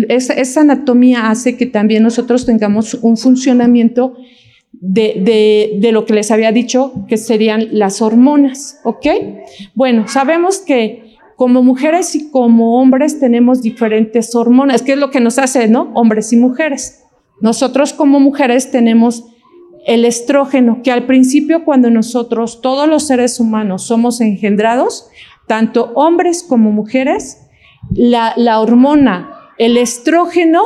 [0.09, 4.15] esa anatomía hace que también nosotros tengamos un funcionamiento
[4.73, 9.07] de, lo que les había dicho, que serían las hormonas, ¿ok?
[9.75, 15.21] Bueno, sabemos que como mujeres y como hombres tenemos diferentes hormonas, que es lo que
[15.21, 15.91] nos hace, ¿no?
[15.95, 17.05] Hombres y mujeres.
[17.41, 19.25] Nosotros como mujeres tenemos
[19.87, 25.09] el estrógeno, que al principio cuando nosotros, todos los seres humanos, somos engendrados,
[25.49, 27.39] tanto hombres como mujeres,
[27.91, 30.63] la, la hormona, el estrógeno,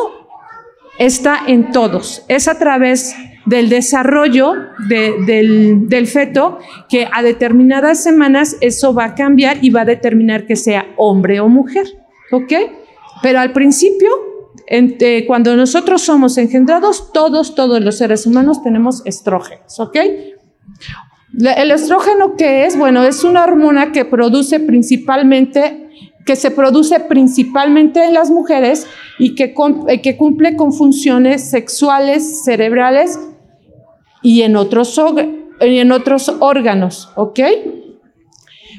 [0.99, 2.25] está en todos.
[2.29, 3.15] Es a través
[3.47, 4.55] del desarrollo
[4.89, 10.57] del, feto, que a determinadas semanas eso va a cambiar y va a determinar que
[10.57, 11.87] sea hombre o mujer.
[12.33, 12.53] ¿Ok?
[13.23, 14.11] Pero al principio,
[14.67, 19.79] eh, cuando nosotros somos engendrados, todos, todos los seres humanos tenemos estrógenos.
[19.79, 19.97] ¿Ok?
[21.39, 22.77] El estrógeno, ¿qué es?
[22.77, 25.86] Bueno, es una hormona que produce principalmente
[26.27, 28.87] que se produce principalmente en las mujeres
[29.19, 29.55] y que,
[29.89, 33.19] eh, cumple con funciones sexuales, cerebrales
[34.23, 35.01] y en otros,
[35.61, 37.41] en otros órganos, ¿ok?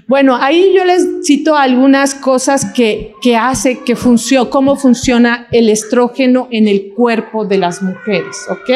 [0.07, 5.69] Bueno, ahí yo les cito algunas cosas que, que hace que funcione, cómo funciona el
[5.69, 8.69] estrógeno en el cuerpo de las mujeres, ¿ok?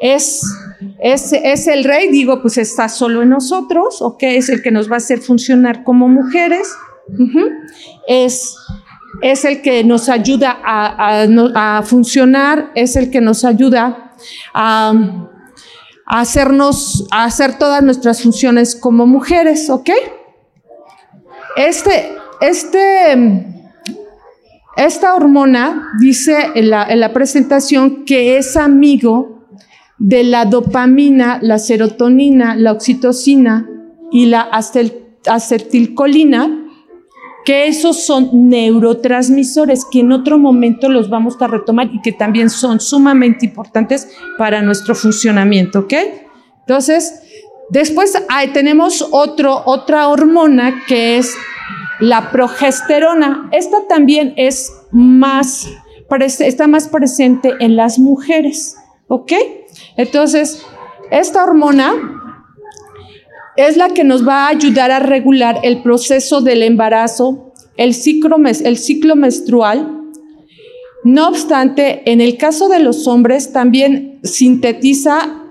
[0.00, 0.42] Es,
[1.00, 4.22] es, es el rey, digo, pues está solo en nosotros, ¿ok?
[4.22, 6.68] Es el que nos va a hacer funcionar como mujeres.
[8.06, 8.54] Es,
[9.22, 14.12] el que nos ayuda a, funcionar, es el que nos ayuda
[14.54, 14.92] a
[16.08, 19.90] a hacernos, a hacer todas nuestras funciones como mujeres, ¿ok?
[21.54, 23.44] Este, este,
[24.74, 29.46] esta hormona dice en la, en la presentación que es amigo
[29.98, 33.68] de la dopamina, la serotonina, la oxitocina
[34.10, 34.48] y la
[35.26, 36.67] acetilcolina,
[37.48, 42.50] que esos son neurotransmisores que en otro momento los vamos a retomar y que también
[42.50, 44.06] son sumamente importantes
[44.36, 45.94] para nuestro funcionamiento, ¿ok?
[46.60, 47.22] Entonces,
[47.70, 48.12] después
[48.52, 51.34] tenemos otro, otra hormona que es
[52.00, 53.48] la progesterona.
[53.50, 55.70] Esta también es más,
[56.40, 58.76] está más presente en las mujeres,
[59.08, 59.32] ¿ok?
[59.96, 60.66] Entonces,
[61.10, 61.94] esta hormona
[63.58, 68.38] es la que nos va a ayudar a regular el proceso del embarazo, el ciclo,
[68.38, 70.00] menstrual.
[71.02, 75.44] No obstante, en el caso de los hombres también sintetiza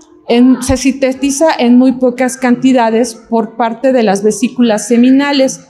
[0.61, 5.61] se sintetiza en muy pocas cantidades por parte de las vesículas seminales.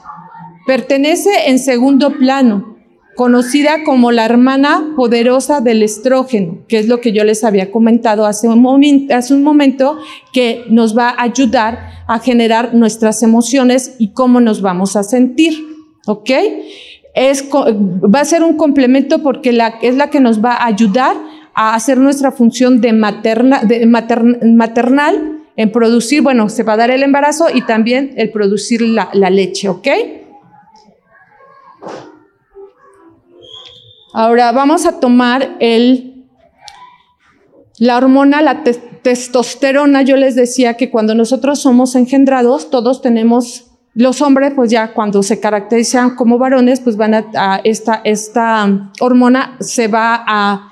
[0.67, 2.76] Pertenece en segundo plano
[3.17, 8.27] conocida como la hermana poderosa del estrógeno, que es lo que yo les había comentado
[8.27, 9.97] hace un, momento,
[10.31, 15.57] que nos va a ayudar a generar nuestras emociones y cómo nos vamos a sentir,
[16.05, 16.29] ¿ok?
[17.15, 19.49] Es, va a ser un complemento porque
[19.81, 21.17] es la que nos va a ayudar
[21.55, 23.63] a hacer nuestra función de, materna,
[24.45, 29.29] maternal en producir, bueno, se va a dar el embarazo y también el producir la
[29.31, 29.87] leche, ¿ok?
[34.13, 36.25] Ahora vamos a tomar el,
[37.77, 40.01] la hormona, la testosterona.
[40.01, 45.23] Yo les decía que cuando nosotros somos engendrados, todos tenemos, los hombres, pues ya cuando
[45.23, 50.71] se caracterizan como varones, pues van a, esta, esta hormona se va a,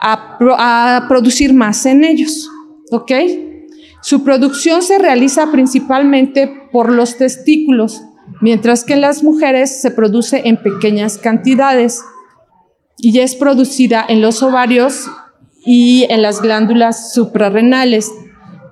[0.00, 2.48] a producir más en ellos.
[2.92, 3.12] ¿Ok?
[4.02, 8.02] Su producción se realiza principalmente por los testículos,
[8.40, 12.00] mientras que en las mujeres se produce en pequeñas cantidades
[13.02, 15.06] y es producida en los ovarios
[15.64, 18.10] y en las glándulas suprarrenales.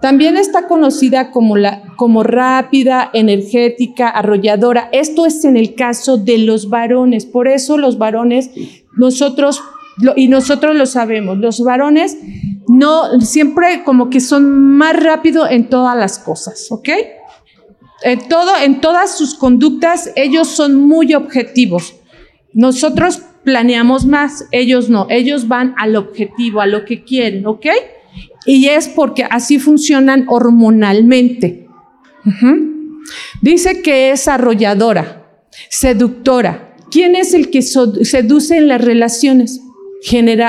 [0.00, 4.88] También está conocida como, la, como rápida, energética, arrolladora.
[4.92, 7.26] Esto es en el caso de los varones.
[7.26, 8.50] Por eso los varones,
[8.96, 9.60] nosotros,
[10.14, 12.16] y nosotros lo sabemos, los varones
[12.68, 16.88] no siempre como que son más rápidos en todas las cosas, ¿ok?
[18.02, 21.96] En, todo, en todas sus conductas, ellos son muy objetivos.
[22.52, 27.66] Nosotros planeamos más, ellos no, ellos van al objetivo, a lo que quieren, ¿ok?
[28.46, 31.66] Y es porque así funcionan hormonalmente.
[33.40, 35.26] Dice que es arrolladora,
[35.68, 36.76] seductora.
[36.90, 39.60] ¿Quién es el que seduce en las relaciones?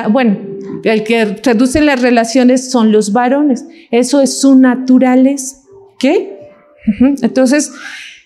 [0.09, 0.37] Bueno,
[0.83, 3.65] el que seduce en las relaciones son los varones.
[3.91, 5.57] Eso es su naturaleza.
[5.99, 6.39] ¿Qué?
[7.21, 7.71] Entonces,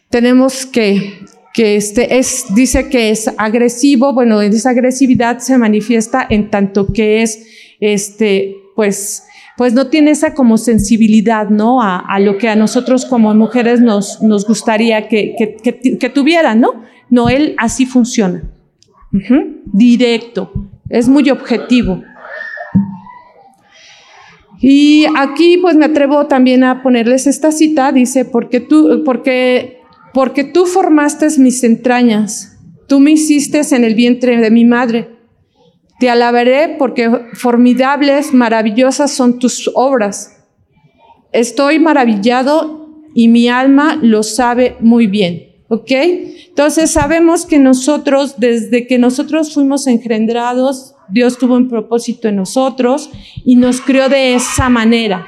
[0.10, 6.50] tenemos que, que este es, dice que es agresivo, bueno, esa agresividad se manifiesta en
[6.50, 7.46] tanto que es,
[7.80, 9.24] este, pues,
[9.56, 11.80] pues no tiene esa como sensibilidad, ¿no?
[11.82, 16.82] A, lo que a nosotros como mujeres nos, nos gustaría que, que, que, tuvieran, ¿no?
[17.12, 18.44] No, él así funciona.
[19.66, 20.52] Directo,
[20.90, 22.02] es muy objetivo.
[24.60, 29.83] Y aquí pues me atrevo también a ponerles esta cita, dice, porque tú, porque,
[30.14, 32.58] porque tú formaste mis entrañas,
[32.88, 35.10] tú me hiciste en el vientre de mi madre.
[36.00, 40.44] Te alabaré porque formidables, maravillosas son tus obras.
[41.32, 45.50] Estoy maravillado y mi alma lo sabe muy bien.
[45.70, 45.92] ¿Ok?
[46.50, 53.10] Entonces sabemos que nosotros, desde que nosotros fuimos engendrados, Dios tuvo un propósito en nosotros
[53.44, 55.26] y nos creó de esa manera.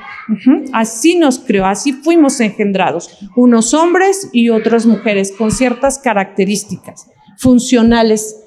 [0.74, 7.08] Así nos creó, así fuimos engendrados, unos hombres y otras mujeres con ciertas características
[7.38, 8.44] funcionales,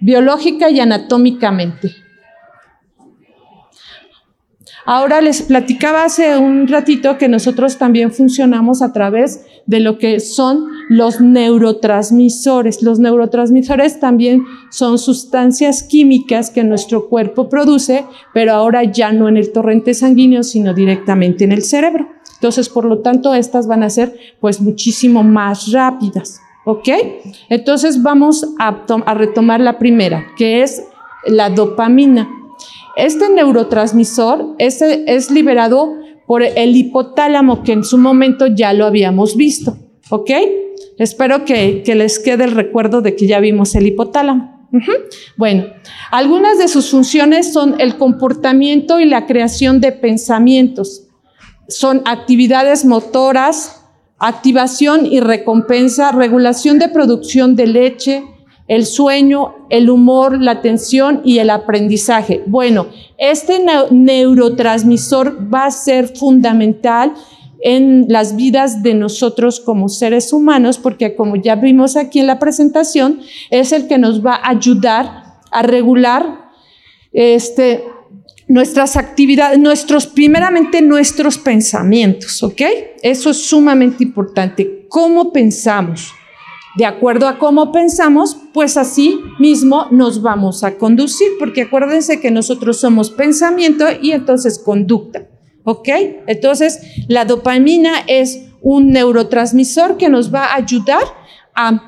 [0.00, 1.94] biológica y anatómicamente.
[4.92, 10.18] Ahora les platicaba hace un ratito que nosotros también funcionamos a través de lo que
[10.18, 12.82] son los neurotransmisores.
[12.82, 19.36] Los neurotransmisores también son sustancias químicas que nuestro cuerpo produce, pero ahora ya no en
[19.36, 22.08] el torrente sanguíneo, sino directamente en el cerebro.
[22.34, 26.40] Entonces, por lo tanto, estas van a ser pues muchísimo más rápidas.
[26.64, 26.88] ¿Ok?
[27.48, 30.82] Entonces vamos a, a retomar la primera, que es
[31.26, 32.39] la dopamina.
[33.00, 35.94] Este neurotransmisor es, liberado
[36.26, 39.78] por el hipotálamo, que en su momento ya lo habíamos visto.
[40.10, 40.30] ¿Ok?
[40.98, 44.68] Espero que, les quede el recuerdo de que ya vimos el hipotálamo.
[45.36, 45.64] Bueno,
[46.10, 51.08] algunas de sus funciones son el comportamiento y la creación de pensamientos.
[51.68, 53.86] Son actividades motoras,
[54.18, 58.24] activación y recompensa, regulación de producción de leche,
[58.70, 62.44] el sueño, el humor, la atención y el aprendizaje.
[62.46, 62.86] Bueno,
[63.18, 63.60] este
[63.90, 67.12] neurotransmisor va a ser fundamental
[67.64, 72.38] en las vidas de nosotros como seres humanos, porque como ya vimos aquí en la
[72.38, 73.18] presentación,
[73.50, 76.52] es el que nos va a ayudar a regular
[77.12, 77.82] este,
[78.46, 82.62] nuestras actividades, nuestros, primeramente nuestros pensamientos, ¿ok?
[83.02, 84.86] Eso es sumamente importante.
[84.88, 86.14] ¿Cómo pensamos?
[86.76, 92.30] De acuerdo a cómo pensamos, pues así mismo nos vamos a conducir, porque acuérdense que
[92.30, 95.26] nosotros somos pensamiento y entonces conducta.
[95.64, 95.88] ¿Ok?
[96.26, 101.02] Entonces, la dopamina es un neurotransmisor que nos va a ayudar
[101.54, 101.82] a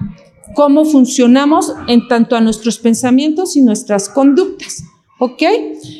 [0.54, 4.84] cómo funcionamos en tanto a nuestros pensamientos y nuestras conductas.
[5.18, 5.42] ¿Ok?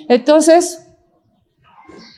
[0.08, 0.81] Entonces,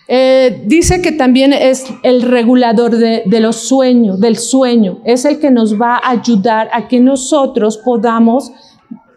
[0.06, 5.00] eh, dice que también es el regulador de, los sueños, del sueño.
[5.04, 8.52] Es el que nos va a ayudar a que nosotros podamos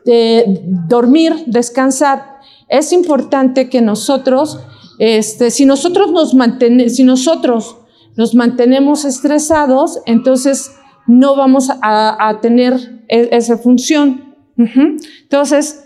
[0.06, 2.38] eh, dormir, descansar.
[2.70, 4.60] Es importante que nosotros,
[4.98, 7.78] este, si nosotros nos mantenemos, si nosotros
[8.16, 10.72] nos mantenemos estresados, entonces
[11.06, 14.36] no vamos a, tener e, esa función.
[14.58, 15.84] Entonces,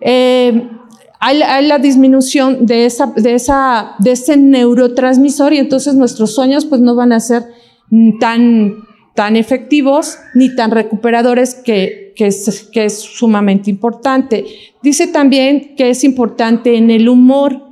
[0.00, 0.68] eh,
[1.20, 7.44] hay, la disminución de, ese neurotransmisor y entonces nuestros sueños pues no van a ser
[8.20, 8.74] tan,
[9.14, 14.44] tan efectivos ni tan recuperadores que, que, es, que es sumamente importante.
[14.82, 17.62] Dice también que es importante en el humor.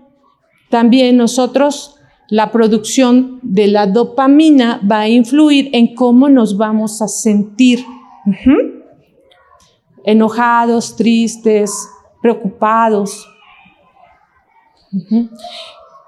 [0.69, 1.97] También nosotros,
[2.29, 7.85] la producción de la dopamina va a influir en cómo nos vamos a sentir.
[10.05, 11.71] Enojados, tristes,
[12.21, 13.25] preocupados.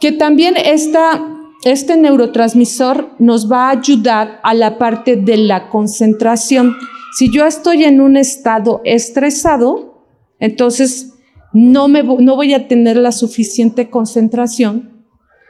[0.01, 6.77] Que también este neurotransmisor nos va a ayudar a la parte de la concentración.
[7.17, 10.05] Si yo estoy en un estado estresado,
[10.39, 11.15] entonces
[11.53, 15.05] no, me, no voy a tener la suficiente concentración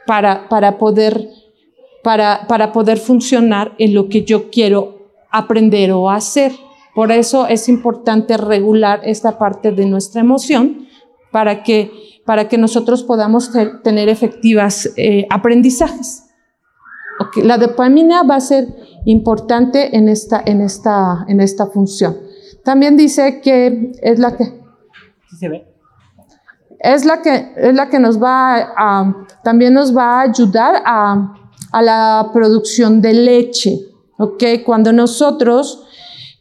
[0.07, 1.29] para, para, poder,
[2.03, 6.53] para, para poder funcionar en lo que yo quiero aprender o hacer.
[6.95, 10.87] Por eso es importante regular esta parte de nuestra emoción
[11.31, 11.91] para que
[12.29, 13.51] para que nosotros podamos
[13.83, 16.25] tener efectivas eh, aprendizajes.
[17.37, 18.67] la dopamina va a ser
[19.05, 22.15] importante en esta, en esta, en esta función.
[22.63, 24.45] También dice que es la que...
[24.45, 25.73] ¿Sí se ve?
[26.77, 31.33] Es la que, es la que nos va a, también nos va a ayudar a,
[31.71, 33.79] a la producción de leche.
[34.67, 35.83] Cuando nosotros,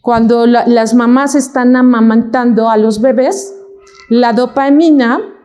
[0.03, 3.55] cuando las mamás están amamantando a los bebés,
[4.11, 5.37] la dopamina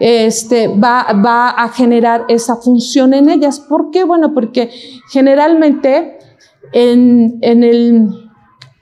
[0.00, 3.60] este, va, va, a generar esa función en ellas.
[3.60, 4.04] ¿Por qué?
[4.04, 4.70] Bueno, porque
[5.10, 6.18] generalmente
[6.72, 8.08] en, en, el,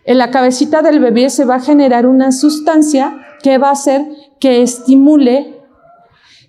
[0.04, 4.02] en la cabecita del bebé se va a generar una sustancia que va a hacer
[4.40, 5.56] que estimule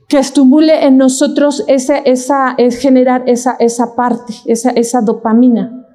[0.07, 5.85] que estimule en nosotros esa, esa, es generar esa, esa parte, esa, esa dopamina.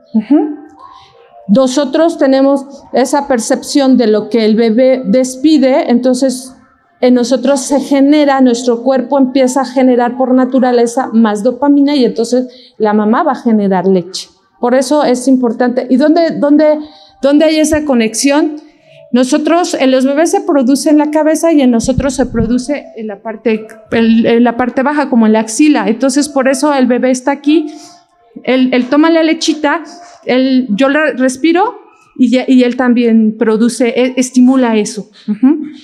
[1.48, 6.51] Nosotros tenemos esa percepción de lo que el bebé despide, entonces
[7.02, 12.46] en nosotros se genera, nuestro cuerpo empieza a generar por naturaleza más dopamina y entonces
[12.78, 14.28] la mamá va a generar leche.
[14.60, 15.88] Por eso es importante.
[15.90, 16.78] ¿Y dónde, dónde,
[17.20, 18.60] dónde hay esa conexión?
[19.10, 23.08] Nosotros, en los bebés se produce en la cabeza y en nosotros se produce en
[23.08, 25.88] la parte, en la parte baja, como en la axila.
[25.88, 27.66] Entonces, por eso el bebé está aquí,
[28.44, 29.82] él, toma la lechita,
[30.24, 31.81] él, yo la respiro
[32.16, 35.10] y, él también produce, e, estimula eso.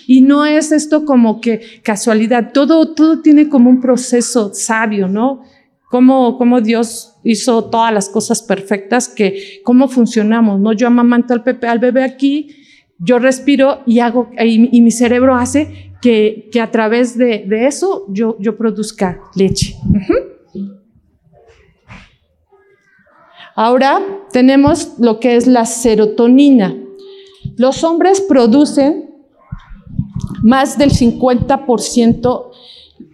[0.06, 5.42] Y no es esto como que casualidad, todo, todo tiene como un proceso sabio, ¿no?
[5.90, 10.72] Cómo, cómo Dios hizo todas las cosas perfectas, que cómo funcionamos, ¿no?
[10.72, 12.56] Yo amamanto al, bebé, al bebé aquí,
[12.98, 18.06] yo respiro y hago, y, mi cerebro hace que, que a través de, de, eso
[18.10, 19.76] yo, yo produzca leche.
[23.60, 24.00] Ahora
[24.30, 26.76] tenemos lo que es la serotonina.
[27.56, 29.10] Los hombres producen
[30.44, 32.50] más del 50%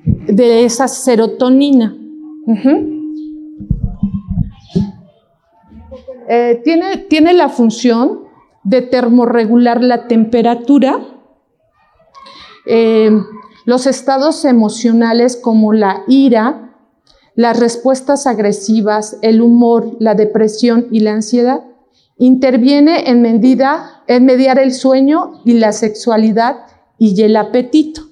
[0.04, 1.96] de esa serotonina.
[6.28, 8.24] Eh, tiene, tiene la función
[8.64, 11.00] de termorregular la temperatura,
[12.66, 13.18] eh,
[13.64, 16.73] los estados emocionales como la ira,
[17.36, 21.64] las respuestas agresivas, el humor, la depresión y la ansiedad.
[22.16, 26.66] Interviene en, medida, en mediar el sueño y la sexualidad
[26.98, 28.02] y el apetito.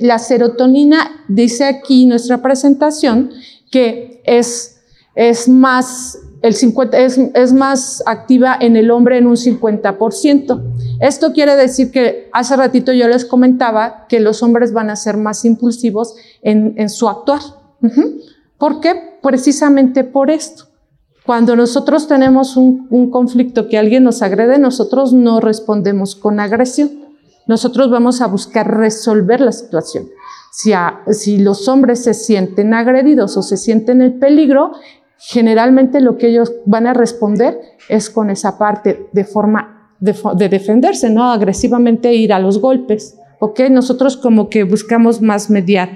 [0.00, 3.30] La serotonina, dice aquí nuestra presentación,
[3.70, 4.80] que es,
[5.14, 10.60] es, más, el 50, es, es más activa en el hombre en un 50%.
[11.00, 15.16] Esto quiere decir que hace ratito yo les comentaba que los hombres van a ser
[15.16, 17.40] más impulsivos en, en su actuar.
[18.60, 19.16] ¿Por qué?
[19.22, 20.64] Precisamente por esto.
[21.24, 26.90] Cuando nosotros tenemos un, conflicto que alguien nos agrede, nosotros no respondemos con agresión.
[27.46, 30.08] Nosotros vamos a buscar resolver la situación.
[30.52, 34.72] Si, los hombres se sienten agredidos o se sienten en peligro,
[35.16, 37.58] generalmente lo que ellos van a responder
[37.88, 41.30] es con esa parte de forma de, defenderse, ¿no?
[41.30, 43.60] Agresivamente ir a los golpes, ¿ok?
[43.70, 45.90] Nosotros como que buscamos más mediar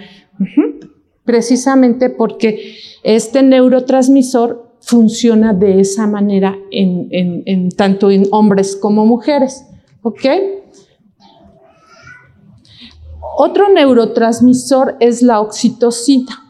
[1.24, 9.64] precisamente porque este neurotransmisor funciona de esa manera en, tanto en hombres como mujeres.
[10.02, 10.20] ¿Ok?
[13.36, 16.40] Otro neurotransmisor es la oxitocina.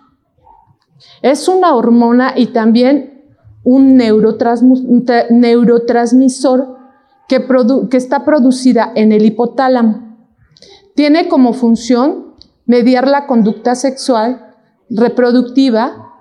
[1.22, 3.22] Es una hormona y también
[3.62, 6.77] un neurotransmisor
[7.29, 7.47] que,
[7.91, 10.18] que está producida en el hipotálamo.
[10.95, 12.35] Tiene como función
[12.66, 14.43] mediar la conducta sexual
[14.91, 16.12] reproductiva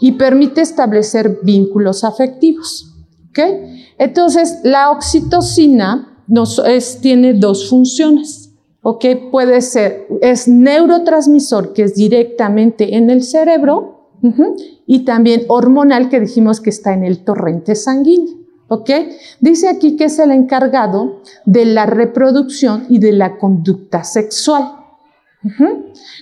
[0.00, 2.94] y permite establecer vínculos afectivos.
[3.30, 3.86] ¿okay?
[3.98, 6.62] Entonces, la oxitocina nos,
[7.00, 8.52] tiene dos funciones.
[8.82, 9.30] ¿okay?
[9.30, 13.98] Puede ser, es neurotransmisor que es directamente en el cerebro
[14.86, 18.40] y también hormonal que dijimos que está en el torrente sanguíneo.
[19.40, 24.76] Dice aquí que es el encargado de la reproducción y de la conducta sexual.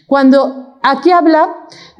[0.06, 1.48] Cuando aquí habla,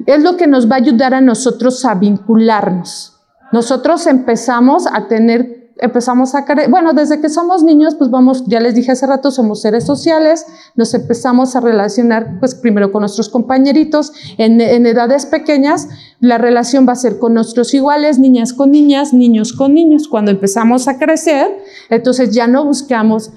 [0.05, 3.15] es lo que nos va a ayudar a nosotros a vincularnos.
[3.51, 8.75] Nosotros empezamos a tener, empezamos a bueno, desde que somos niños, pues vamos, ya les
[8.75, 14.13] dije hace rato, somos seres sociales, nos empezamos a relacionar, pues primero con nuestros compañeritos,
[14.37, 15.87] en, en edades pequeñas,
[16.19, 20.07] la relación va a ser con nuestros iguales, niñas con niñas, niños con niños.
[20.07, 21.47] Cuando empezamos a crecer,
[21.89, 23.31] entonces ya no buscamos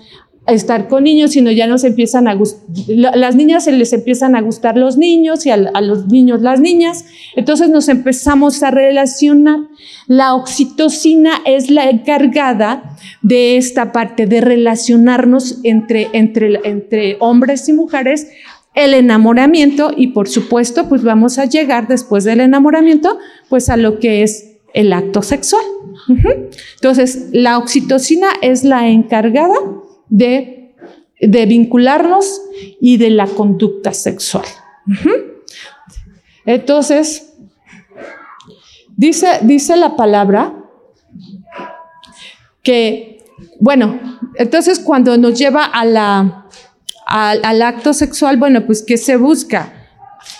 [0.46, 4.40] estar con niños, sino ya nos empiezan a gustar, las niñas se les empiezan a
[4.40, 7.04] gustar los niños y a, los niños las niñas,
[7.36, 9.60] entonces nos empezamos a relacionar.
[10.08, 17.72] La oxitocina es la encargada de esta parte, de relacionarnos entre, entre, entre hombres y
[17.72, 18.26] mujeres,
[18.74, 23.18] el enamoramiento y por supuesto pues vamos a llegar después del enamoramiento
[23.48, 25.62] pues a lo que es el acto sexual.
[26.76, 29.54] Entonces, la oxitocina es la encargada
[30.12, 30.74] de,
[31.46, 32.42] vincularnos
[32.80, 34.44] y de la conducta sexual.
[36.44, 37.34] Entonces,
[38.96, 40.54] dice, dice la palabra
[42.62, 43.24] que,
[43.58, 43.98] bueno,
[44.36, 46.46] entonces cuando nos lleva a la,
[47.06, 49.72] al acto sexual, bueno, pues ¿qué se busca?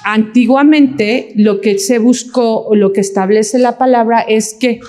[0.05, 4.81] Antiguamente lo que se buscó o lo que establece la palabra es que,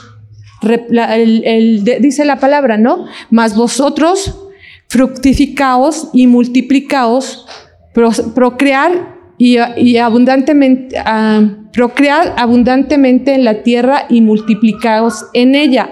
[1.99, 3.05] dice la palabra, ¿no?
[3.29, 4.42] Más vosotros
[4.93, 7.47] fructificaos y multiplicaos,
[8.35, 15.89] procrear y, abundantemente, uh, procrear abundantemente en la tierra y multiplicaos en ella.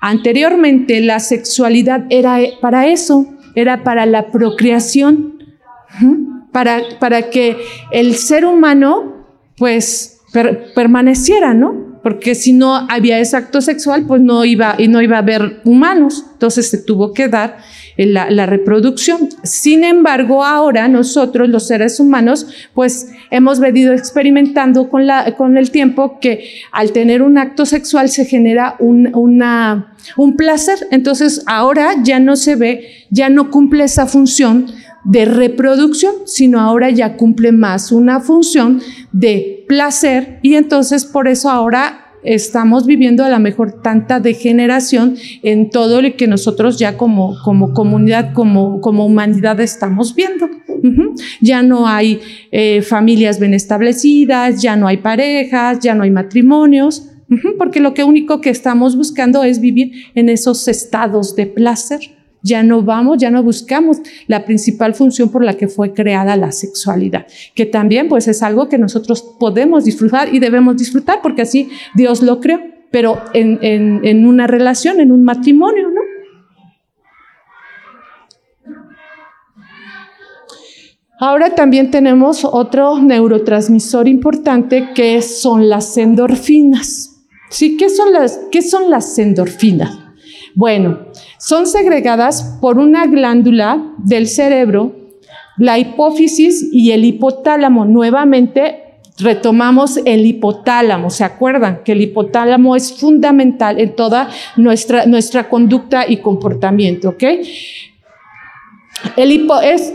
[0.00, 3.26] Anteriormente la sexualidad era para eso,
[3.56, 5.42] era para la procreación,
[6.52, 7.56] para, para que
[7.90, 9.26] el ser humano
[9.56, 10.20] pues
[10.76, 11.98] permaneciera, ¿no?
[12.04, 15.62] Porque si no había ese acto sexual, pues no iba, y no iba a haber
[15.64, 16.24] humanos.
[16.32, 17.58] Entonces se tuvo que dar
[18.06, 19.28] la, reproducción.
[19.42, 25.70] Sin embargo, ahora nosotros, los seres humanos, pues hemos venido experimentando con, la, con el
[25.70, 30.78] tiempo que al tener un acto sexual se genera un, una, un placer.
[30.90, 34.66] Entonces, ahora ya no se ve, ya no cumple esa función
[35.04, 38.82] de reproducción, sino ahora ya cumple más una función
[39.12, 45.70] de placer y entonces por eso ahora estamos viviendo a lo mejor tanta degeneración en
[45.70, 50.48] todo lo que nosotros ya como, como comunidad, como, como humanidad estamos viendo.
[51.40, 57.10] Ya no hay eh, familias bien establecidas, ya no hay parejas, ya no hay matrimonios,
[57.58, 62.19] porque lo que único que estamos buscando es vivir en esos estados de placer.
[62.42, 66.52] Ya no vamos, ya no buscamos la principal función por la que fue creada la
[66.52, 71.68] sexualidad, que también pues es algo que nosotros podemos disfrutar y debemos disfrutar porque así
[71.94, 72.60] Dios lo creó,
[72.90, 76.00] pero en, en una relación, en un matrimonio, ¿no?
[81.22, 87.10] Ahora también tenemos otro neurotransmisor importante que son las endorfinas.
[87.50, 87.76] ¿Sí?
[87.76, 89.99] ¿Qué son las, qué son las endorfinas?
[90.54, 91.06] Bueno,
[91.38, 94.96] son segregadas por una glándula del cerebro,
[95.56, 97.84] la hipófisis y el hipotálamo.
[97.84, 101.10] Nuevamente retomamos el hipotálamo.
[101.10, 107.10] ¿Se acuerdan que el hipotálamo es fundamental en toda nuestra, nuestra conducta y comportamiento?
[107.10, 107.24] ¿ok?
[109.16, 109.94] El hipo es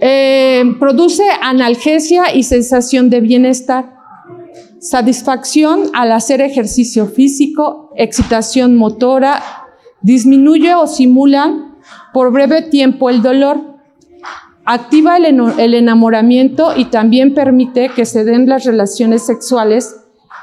[0.00, 4.01] eh, produce analgesia y sensación de bienestar
[4.82, 9.40] satisfacción al hacer ejercicio físico, excitación motora,
[10.02, 11.76] disminuye o simula
[12.12, 13.78] por breve tiempo el dolor,
[14.64, 19.96] activa el, enamoramiento y también permite que se den las relaciones sexuales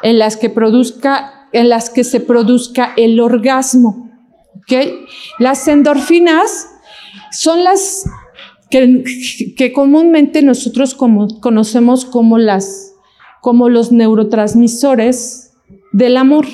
[0.03, 4.09] en las que, produzca, en las que se produzca el orgasmo.
[5.37, 6.69] Las endorfinas
[7.31, 8.05] son las
[8.69, 12.88] que, comúnmente nosotros conocemos como las
[13.41, 15.53] como los neurotransmisores
[15.91, 16.45] del amor.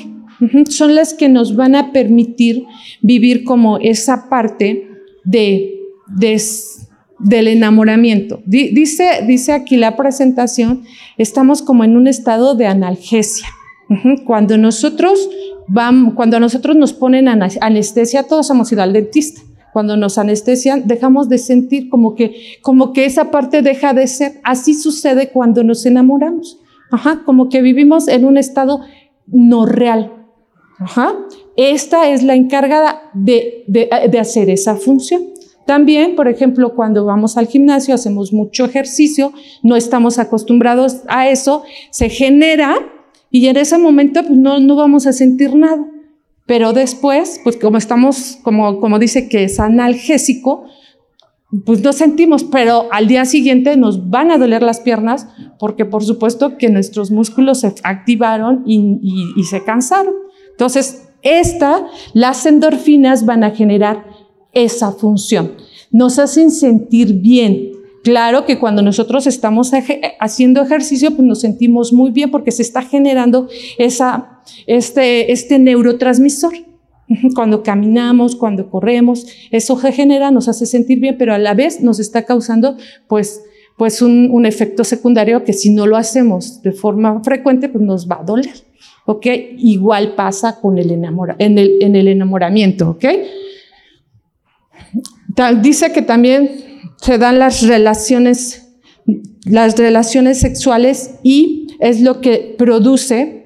[0.70, 2.66] Son las que nos van a permitir
[3.02, 4.90] vivir como esa parte
[5.24, 5.80] de,
[7.20, 8.42] del enamoramiento.
[8.46, 10.84] Dice, dice aquí la presentación,
[11.18, 13.48] estamos como en un estado de analgesia.
[14.26, 15.30] Cuando nosotros
[15.68, 19.42] vamos, cuando nosotros nos ponen anestesia, todos hemos ido al dentista.
[19.74, 24.40] Cuando nos anestesian, dejamos de sentir como que, como que esa parte deja de ser.
[24.44, 26.60] Así sucede cuando nos enamoramos.
[26.92, 28.82] Ajá, como que vivimos en un estado
[29.28, 30.12] no real.
[30.78, 31.16] Ajá.
[31.56, 35.24] Esta es la encargada de, de, hacer esa función.
[35.66, 39.32] También, por ejemplo, cuando vamos al gimnasio, hacemos mucho ejercicio,
[39.64, 42.76] no estamos acostumbrados a eso, se genera
[43.32, 45.88] y en ese momento pues, no, no vamos a sentir nada.
[46.46, 50.66] Pero después, pues como estamos, como, como dice que es analgésico,
[51.64, 55.28] pues no sentimos, pero al día siguiente nos van a doler las piernas
[55.60, 60.14] porque por supuesto que nuestros músculos se activaron y, se cansaron.
[60.52, 64.06] Entonces, esta, las endorfinas van a generar
[64.54, 65.54] esa función.
[65.92, 67.72] Nos hacen sentir bien.
[68.04, 69.72] Claro que cuando nosotros estamos
[70.20, 76.54] haciendo ejercicio, pues nos sentimos muy bien porque se está generando esa, este, este neurotransmisor.
[77.36, 82.00] Cuando caminamos, cuando corremos, eso genera, nos hace sentir bien, pero a la vez nos
[82.00, 82.78] está causando
[83.08, 83.44] pues,
[83.78, 88.22] pues un, efecto secundario que si no lo hacemos de forma frecuente, pues nos va
[88.22, 88.56] a doler.
[89.06, 89.28] ¿Ok?
[89.58, 92.92] Igual pasa con el enamora, en, el, en el enamoramiento.
[92.92, 93.06] ¿Ok?
[95.62, 96.50] Dice que también
[96.98, 98.66] se dan las relaciones
[99.46, 103.46] las relaciones sexuales y es lo que produce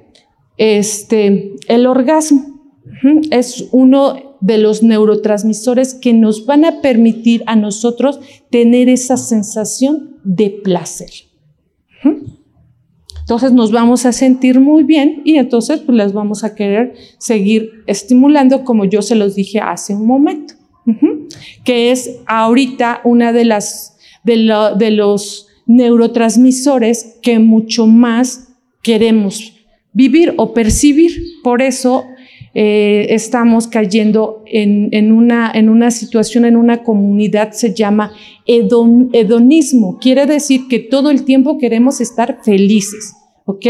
[0.58, 2.49] este, el orgasmo.
[3.32, 8.20] Es uno de los neurotransmisores que nos van a permitir a nosotros
[8.50, 11.10] tener esa sensación de placer.
[13.30, 17.84] Entonces nos vamos a sentir muy bien y entonces pues las vamos a querer seguir
[17.86, 20.56] estimulando como yo se los dije hace un momento,
[21.64, 28.50] que es ahorita una de las de, los neurotransmisores que mucho más
[28.82, 29.54] queremos
[29.94, 31.12] vivir o percibir.
[31.44, 32.06] Por eso
[32.54, 38.12] eh, estamos cayendo en, una, en una situación, en una comunidad, se llama
[38.46, 40.00] hedonismo.
[40.00, 43.16] Quiere decir que todo el tiempo queremos estar felices.
[43.50, 43.66] ¿ok?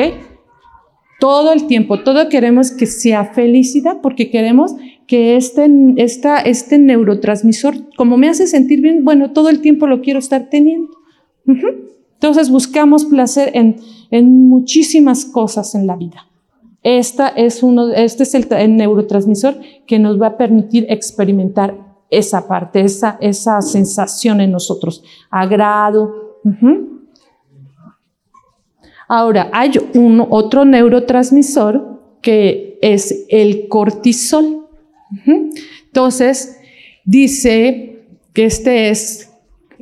[1.21, 4.75] Todo el tiempo, todo queremos que sea felicidad porque queremos
[5.07, 10.01] que este, esta, este neurotransmisor, como me hace sentir bien, bueno, todo el tiempo lo
[10.01, 10.89] quiero estar teniendo.
[11.45, 13.77] Entonces buscamos placer en,
[14.11, 16.28] en, muchísimas cosas en la vida.
[16.83, 21.75] Esta es uno, este es el, neurotransmisor que nos va a permitir experimentar
[22.09, 26.39] esa parte, esa, esa sensación en nosotros, agrado.
[29.07, 34.67] Ahora, hay un otro neurotransmisor que es el cortisol.
[35.87, 36.59] Entonces,
[37.05, 39.28] dice que este es,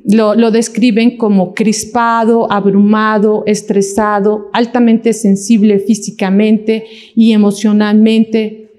[0.08, 8.72] lo, describen como crispado, abrumado, estresado, altamente sensible físicamente y emocionalmente.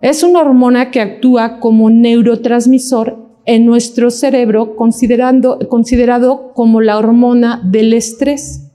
[0.00, 7.60] Es una hormona que actúa como neurotransmisor en nuestro cerebro, considerando, considerado como la hormona
[7.64, 8.70] del estrés.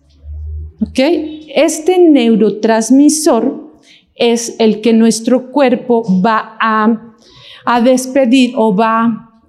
[0.96, 3.74] Este neurotransmisor
[4.16, 7.10] es el que nuestro cuerpo va a,
[7.82, 9.42] despedir o va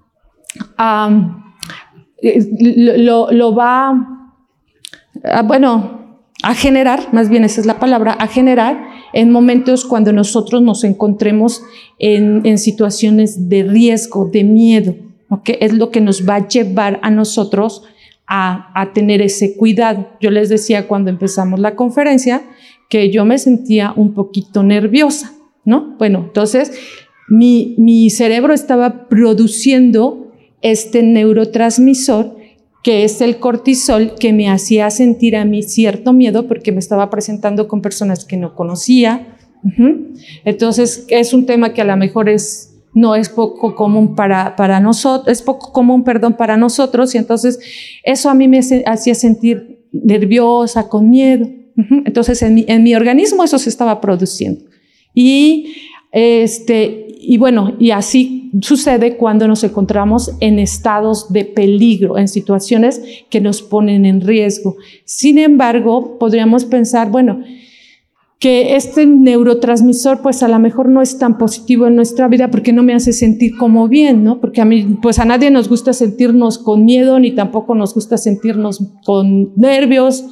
[0.78, 1.43] a,
[2.56, 3.90] lo, va
[5.24, 6.04] a, bueno,
[6.42, 10.84] a generar, más bien esa es la palabra, a generar en momentos cuando nosotros nos
[10.84, 11.62] encontremos
[11.98, 14.94] en, situaciones de riesgo, de miedo,
[15.46, 17.82] Es lo que nos va a llevar a nosotros
[18.26, 20.08] a, tener ese cuidado.
[20.20, 22.42] Yo les decía cuando empezamos la conferencia
[22.88, 25.32] que yo me sentía un poquito nerviosa,
[25.64, 25.96] ¿no?
[25.98, 26.72] Bueno, entonces
[27.28, 30.23] mi, mi cerebro estaba produciendo
[30.64, 32.36] este neurotransmisor
[32.82, 37.08] que es el cortisol que me hacía sentir a mí cierto miedo porque me estaba
[37.08, 39.38] presentando con personas que no conocía.
[40.44, 44.80] Entonces es un tema que a lo mejor es no es poco común para, para
[44.80, 47.58] nosotros, es poco común, perdón, para nosotros, y entonces
[48.04, 51.48] eso a mí me hacía sentir nerviosa, con miedo.
[52.04, 54.64] Entonces en mi, en mi, organismo eso se estaba produciendo.
[55.12, 55.74] Y,
[56.12, 63.02] este, y bueno, y así sucede cuando nos encontramos en estados de peligro, en situaciones
[63.30, 64.76] que nos ponen en riesgo.
[65.04, 67.42] Sin embargo, podríamos pensar, bueno,
[68.44, 72.74] que este neurotransmisor pues a lo mejor no es tan positivo en nuestra vida porque
[72.74, 74.38] no me hace sentir como bien, ¿no?
[74.38, 78.18] Porque a mí pues a nadie nos gusta sentirnos con miedo ni tampoco nos gusta
[78.18, 80.26] sentirnos con nervios.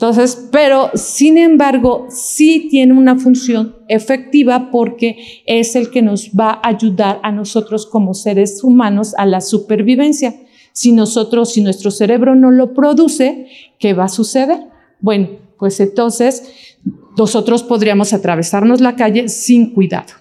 [0.00, 6.52] Entonces, pero sin embargo, sí tiene una función efectiva porque es el que nos va
[6.52, 10.36] a ayudar a nosotros como seres humanos a la supervivencia.
[10.72, 13.48] Si nosotros, si nuestro cerebro no lo produce,
[13.78, 14.68] ¿qué va a suceder?
[15.00, 15.28] Bueno,
[15.58, 16.78] pues entonces
[17.18, 20.14] nosotros podríamos atravesarnos la calle sin cuidado.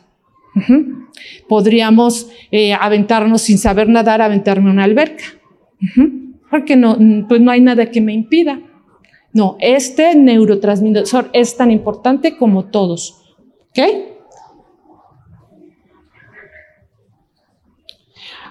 [1.47, 5.23] Podríamos eh, aventarnos sin saber nadar, aventarme una alberca.
[6.51, 6.97] Porque no,
[7.29, 8.59] pues no hay nada que me impida.
[9.33, 13.21] No, este neurotransmisor es tan importante como todos.
[13.69, 13.79] ¿Ok?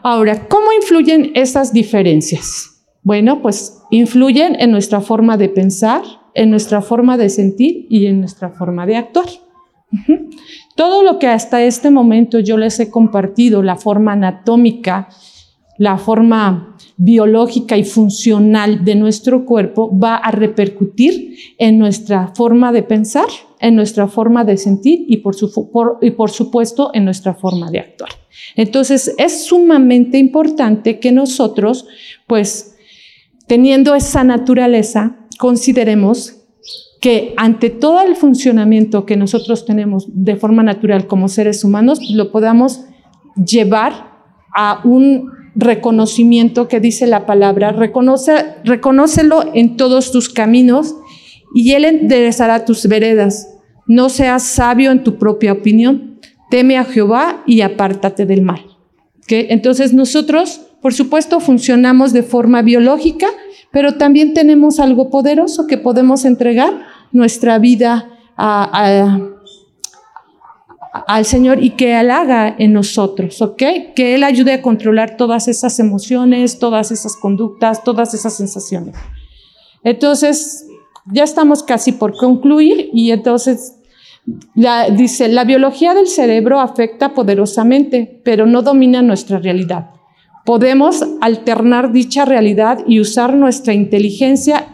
[0.02, 2.84] Ahora, ¿cómo influyen esas diferencias?
[3.02, 6.02] Bueno, pues influyen en nuestra forma de pensar,
[6.34, 9.26] en nuestra forma de sentir y en nuestra forma de actuar.
[10.76, 15.08] Todo lo que hasta este momento yo les he compartido, la forma anatómica,
[15.78, 22.82] la forma biológica y funcional de nuestro cuerpo, va a repercutir en nuestra forma de
[22.82, 23.28] pensar,
[23.60, 25.34] en nuestra forma de sentir y por,
[26.30, 28.10] supuesto en nuestra forma de actuar.
[28.56, 31.86] Entonces es sumamente importante que nosotros,
[32.26, 32.76] pues,
[33.46, 36.34] teniendo esa naturaleza, consideremos
[37.00, 42.32] que ante todo el funcionamiento que nosotros tenemos de forma natural como seres humanos, lo
[42.32, 42.80] podamos
[43.36, 44.18] llevar
[44.52, 48.32] a un reconocimiento que dice la palabra, reconoce,
[48.64, 50.94] reconócelo en todos tus caminos
[51.54, 53.54] y Él enderezará tus veredas.
[53.86, 56.20] No seas sabio en tu propia opinión,
[56.50, 58.64] teme a Jehová y apártate del mal.
[59.28, 63.26] Entonces nosotros por supuesto, funcionamos de forma biológica,
[63.72, 68.08] pero también tenemos algo poderoso que podemos entregar nuestra vida
[71.06, 73.62] al Señor y que Él haga en nosotros, ¿ok?
[73.94, 78.96] Que Él ayude a controlar todas esas emociones, todas esas conductas, todas esas sensaciones.
[79.84, 80.66] Entonces,
[81.06, 83.74] ya estamos casi por concluir y entonces
[84.92, 89.90] dice, la biología del cerebro afecta poderosamente, pero no domina nuestra realidad.
[90.44, 94.66] Podemos alternar dicha realidad y usar nuestra inteligencia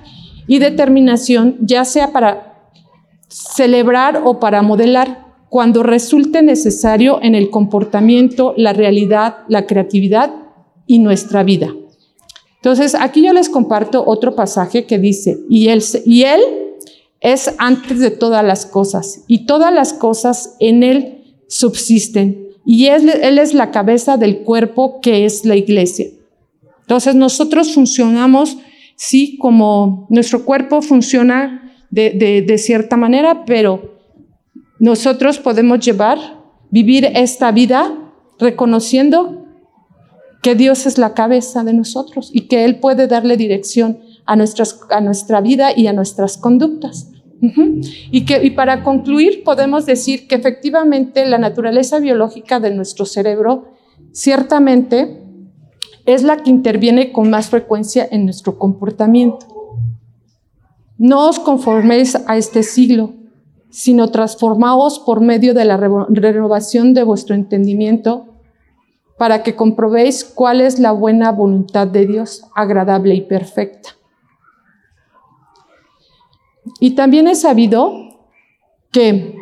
[0.47, 2.71] y determinación, ya sea para
[3.29, 5.24] celebrar o para modelar,
[5.55, 10.35] cuando resulte necesario en el comportamiento, la realidad, la creatividad
[10.89, 11.73] y nuestra vida.
[12.57, 16.41] Entonces, aquí yo les comparto otro pasaje que dice, y él, y él
[17.21, 23.09] es antes de todas las cosas, y todas las cosas en él subsisten y él,
[23.09, 26.07] es la cabeza del cuerpo que es la iglesia.
[26.81, 28.59] Entonces nosotros funcionamos,
[28.97, 33.94] sí, como nuestro cuerpo funciona de, cierta manera, pero
[34.79, 36.19] nosotros podemos llevar,
[36.71, 37.93] vivir esta vida
[38.39, 39.47] reconociendo
[40.43, 44.79] que Dios es la cabeza de nosotros y que Él puede darle dirección a, nuestras,
[44.91, 47.11] a nuestra vida y a nuestras conductas.
[48.11, 53.75] Y, que, y para concluir, podemos decir que efectivamente la naturaleza biológica de nuestro cerebro
[54.13, 55.21] ciertamente
[56.07, 59.47] es la que interviene con más frecuencia en nuestro comportamiento.
[60.97, 63.13] No os conforméis a este siglo,
[63.75, 68.27] sino transformaos por medio de la renovación de vuestro entendimiento
[69.19, 73.91] para que comprobéis cuál es la buena voluntad de Dios, agradable y perfecta.
[76.79, 77.93] Y también he sabido
[78.93, 79.35] que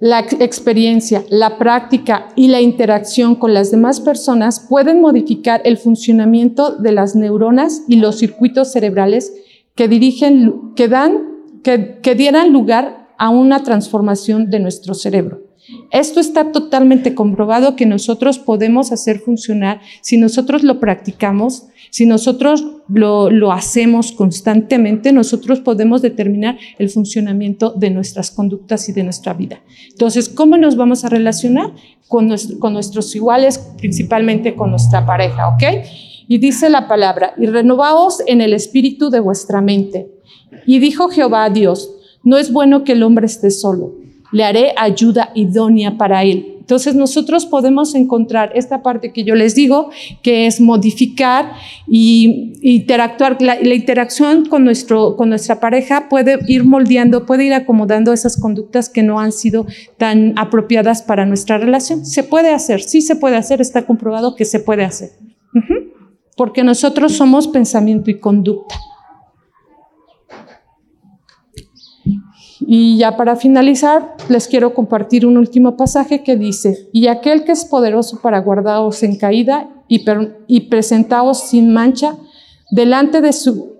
[0.00, 6.74] la experiencia, la práctica y la interacción con las demás personas pueden modificar el funcionamiento
[6.74, 9.30] de las neuronas y los circuitos cerebrales
[9.74, 15.48] que dirigen, que dan, que, dieran lugar a una transformación de nuestro cerebro.
[15.90, 22.64] Esto está totalmente comprobado que nosotros podemos hacer funcionar si nosotros lo practicamos, si nosotros
[22.88, 29.60] lo, hacemos constantemente, nosotros podemos determinar el funcionamiento de nuestras conductas y de nuestra vida.
[29.90, 31.72] Entonces, ¿cómo nos vamos a relacionar?
[32.06, 35.62] Con, con nuestros iguales, principalmente con nuestra pareja, ¿ok?
[36.26, 40.10] Y dice la palabra, y renovaos en el espíritu de vuestra mente.
[40.66, 41.90] Y dijo Jehová a Dios,
[42.22, 43.94] no es bueno que el hombre esté solo
[44.32, 46.54] le haré ayuda idónea para él.
[46.58, 49.88] Entonces nosotros podemos encontrar esta parte que yo les digo,
[50.22, 51.52] que es modificar
[51.86, 53.40] y interactuar.
[53.40, 58.90] La, interacción con, nuestro, con nuestra pareja puede ir moldeando, puede ir acomodando esas conductas
[58.90, 59.66] que no han sido
[59.96, 62.04] tan apropiadas para nuestra relación.
[62.04, 65.12] Se puede hacer, sí se puede hacer, está comprobado que se puede hacer.
[66.36, 68.74] Porque nosotros somos pensamiento y conducta.
[72.60, 77.52] Y ya para finalizar, les quiero compartir un último pasaje que dice, y aquel que
[77.52, 80.04] es poderoso para guardaros en caída y,
[80.46, 82.16] y presentaos sin mancha
[82.70, 83.76] delante de, su,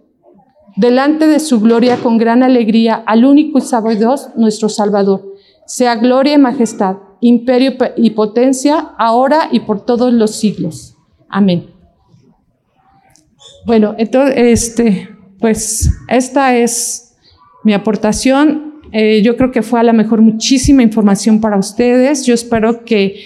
[0.76, 5.34] delante de su gloria con gran alegría al único y sabio Dios, nuestro Salvador.
[5.66, 10.96] Sea gloria y majestad, imperio y potencia, ahora y por todos los siglos.
[11.28, 11.70] Amén.
[13.66, 15.08] Bueno, entonces, este,
[15.40, 17.16] pues esta es
[17.64, 22.26] mi aportación eh, yo creo que fue a lo mejor muchísima información para ustedes.
[22.26, 23.16] Yo espero que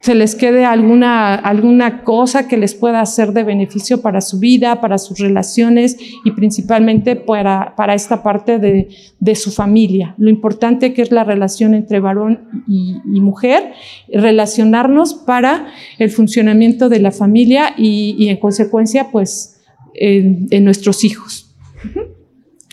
[0.00, 4.80] se les quede alguna, alguna cosa que les pueda ser de beneficio para su vida,
[4.80, 8.88] para sus relaciones y principalmente para, para esta parte de,
[9.18, 10.14] de su familia.
[10.18, 13.72] Lo importante que es la relación entre varón y, mujer,
[14.08, 15.66] relacionarnos para
[15.98, 19.60] el funcionamiento de la familia y, en consecuencia, pues,
[19.94, 21.56] en nuestros hijos.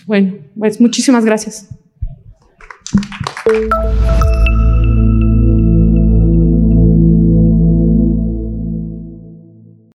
[0.06, 1.70] Bueno, pues muchísimas gracias.
[2.94, 4.33] Thank you.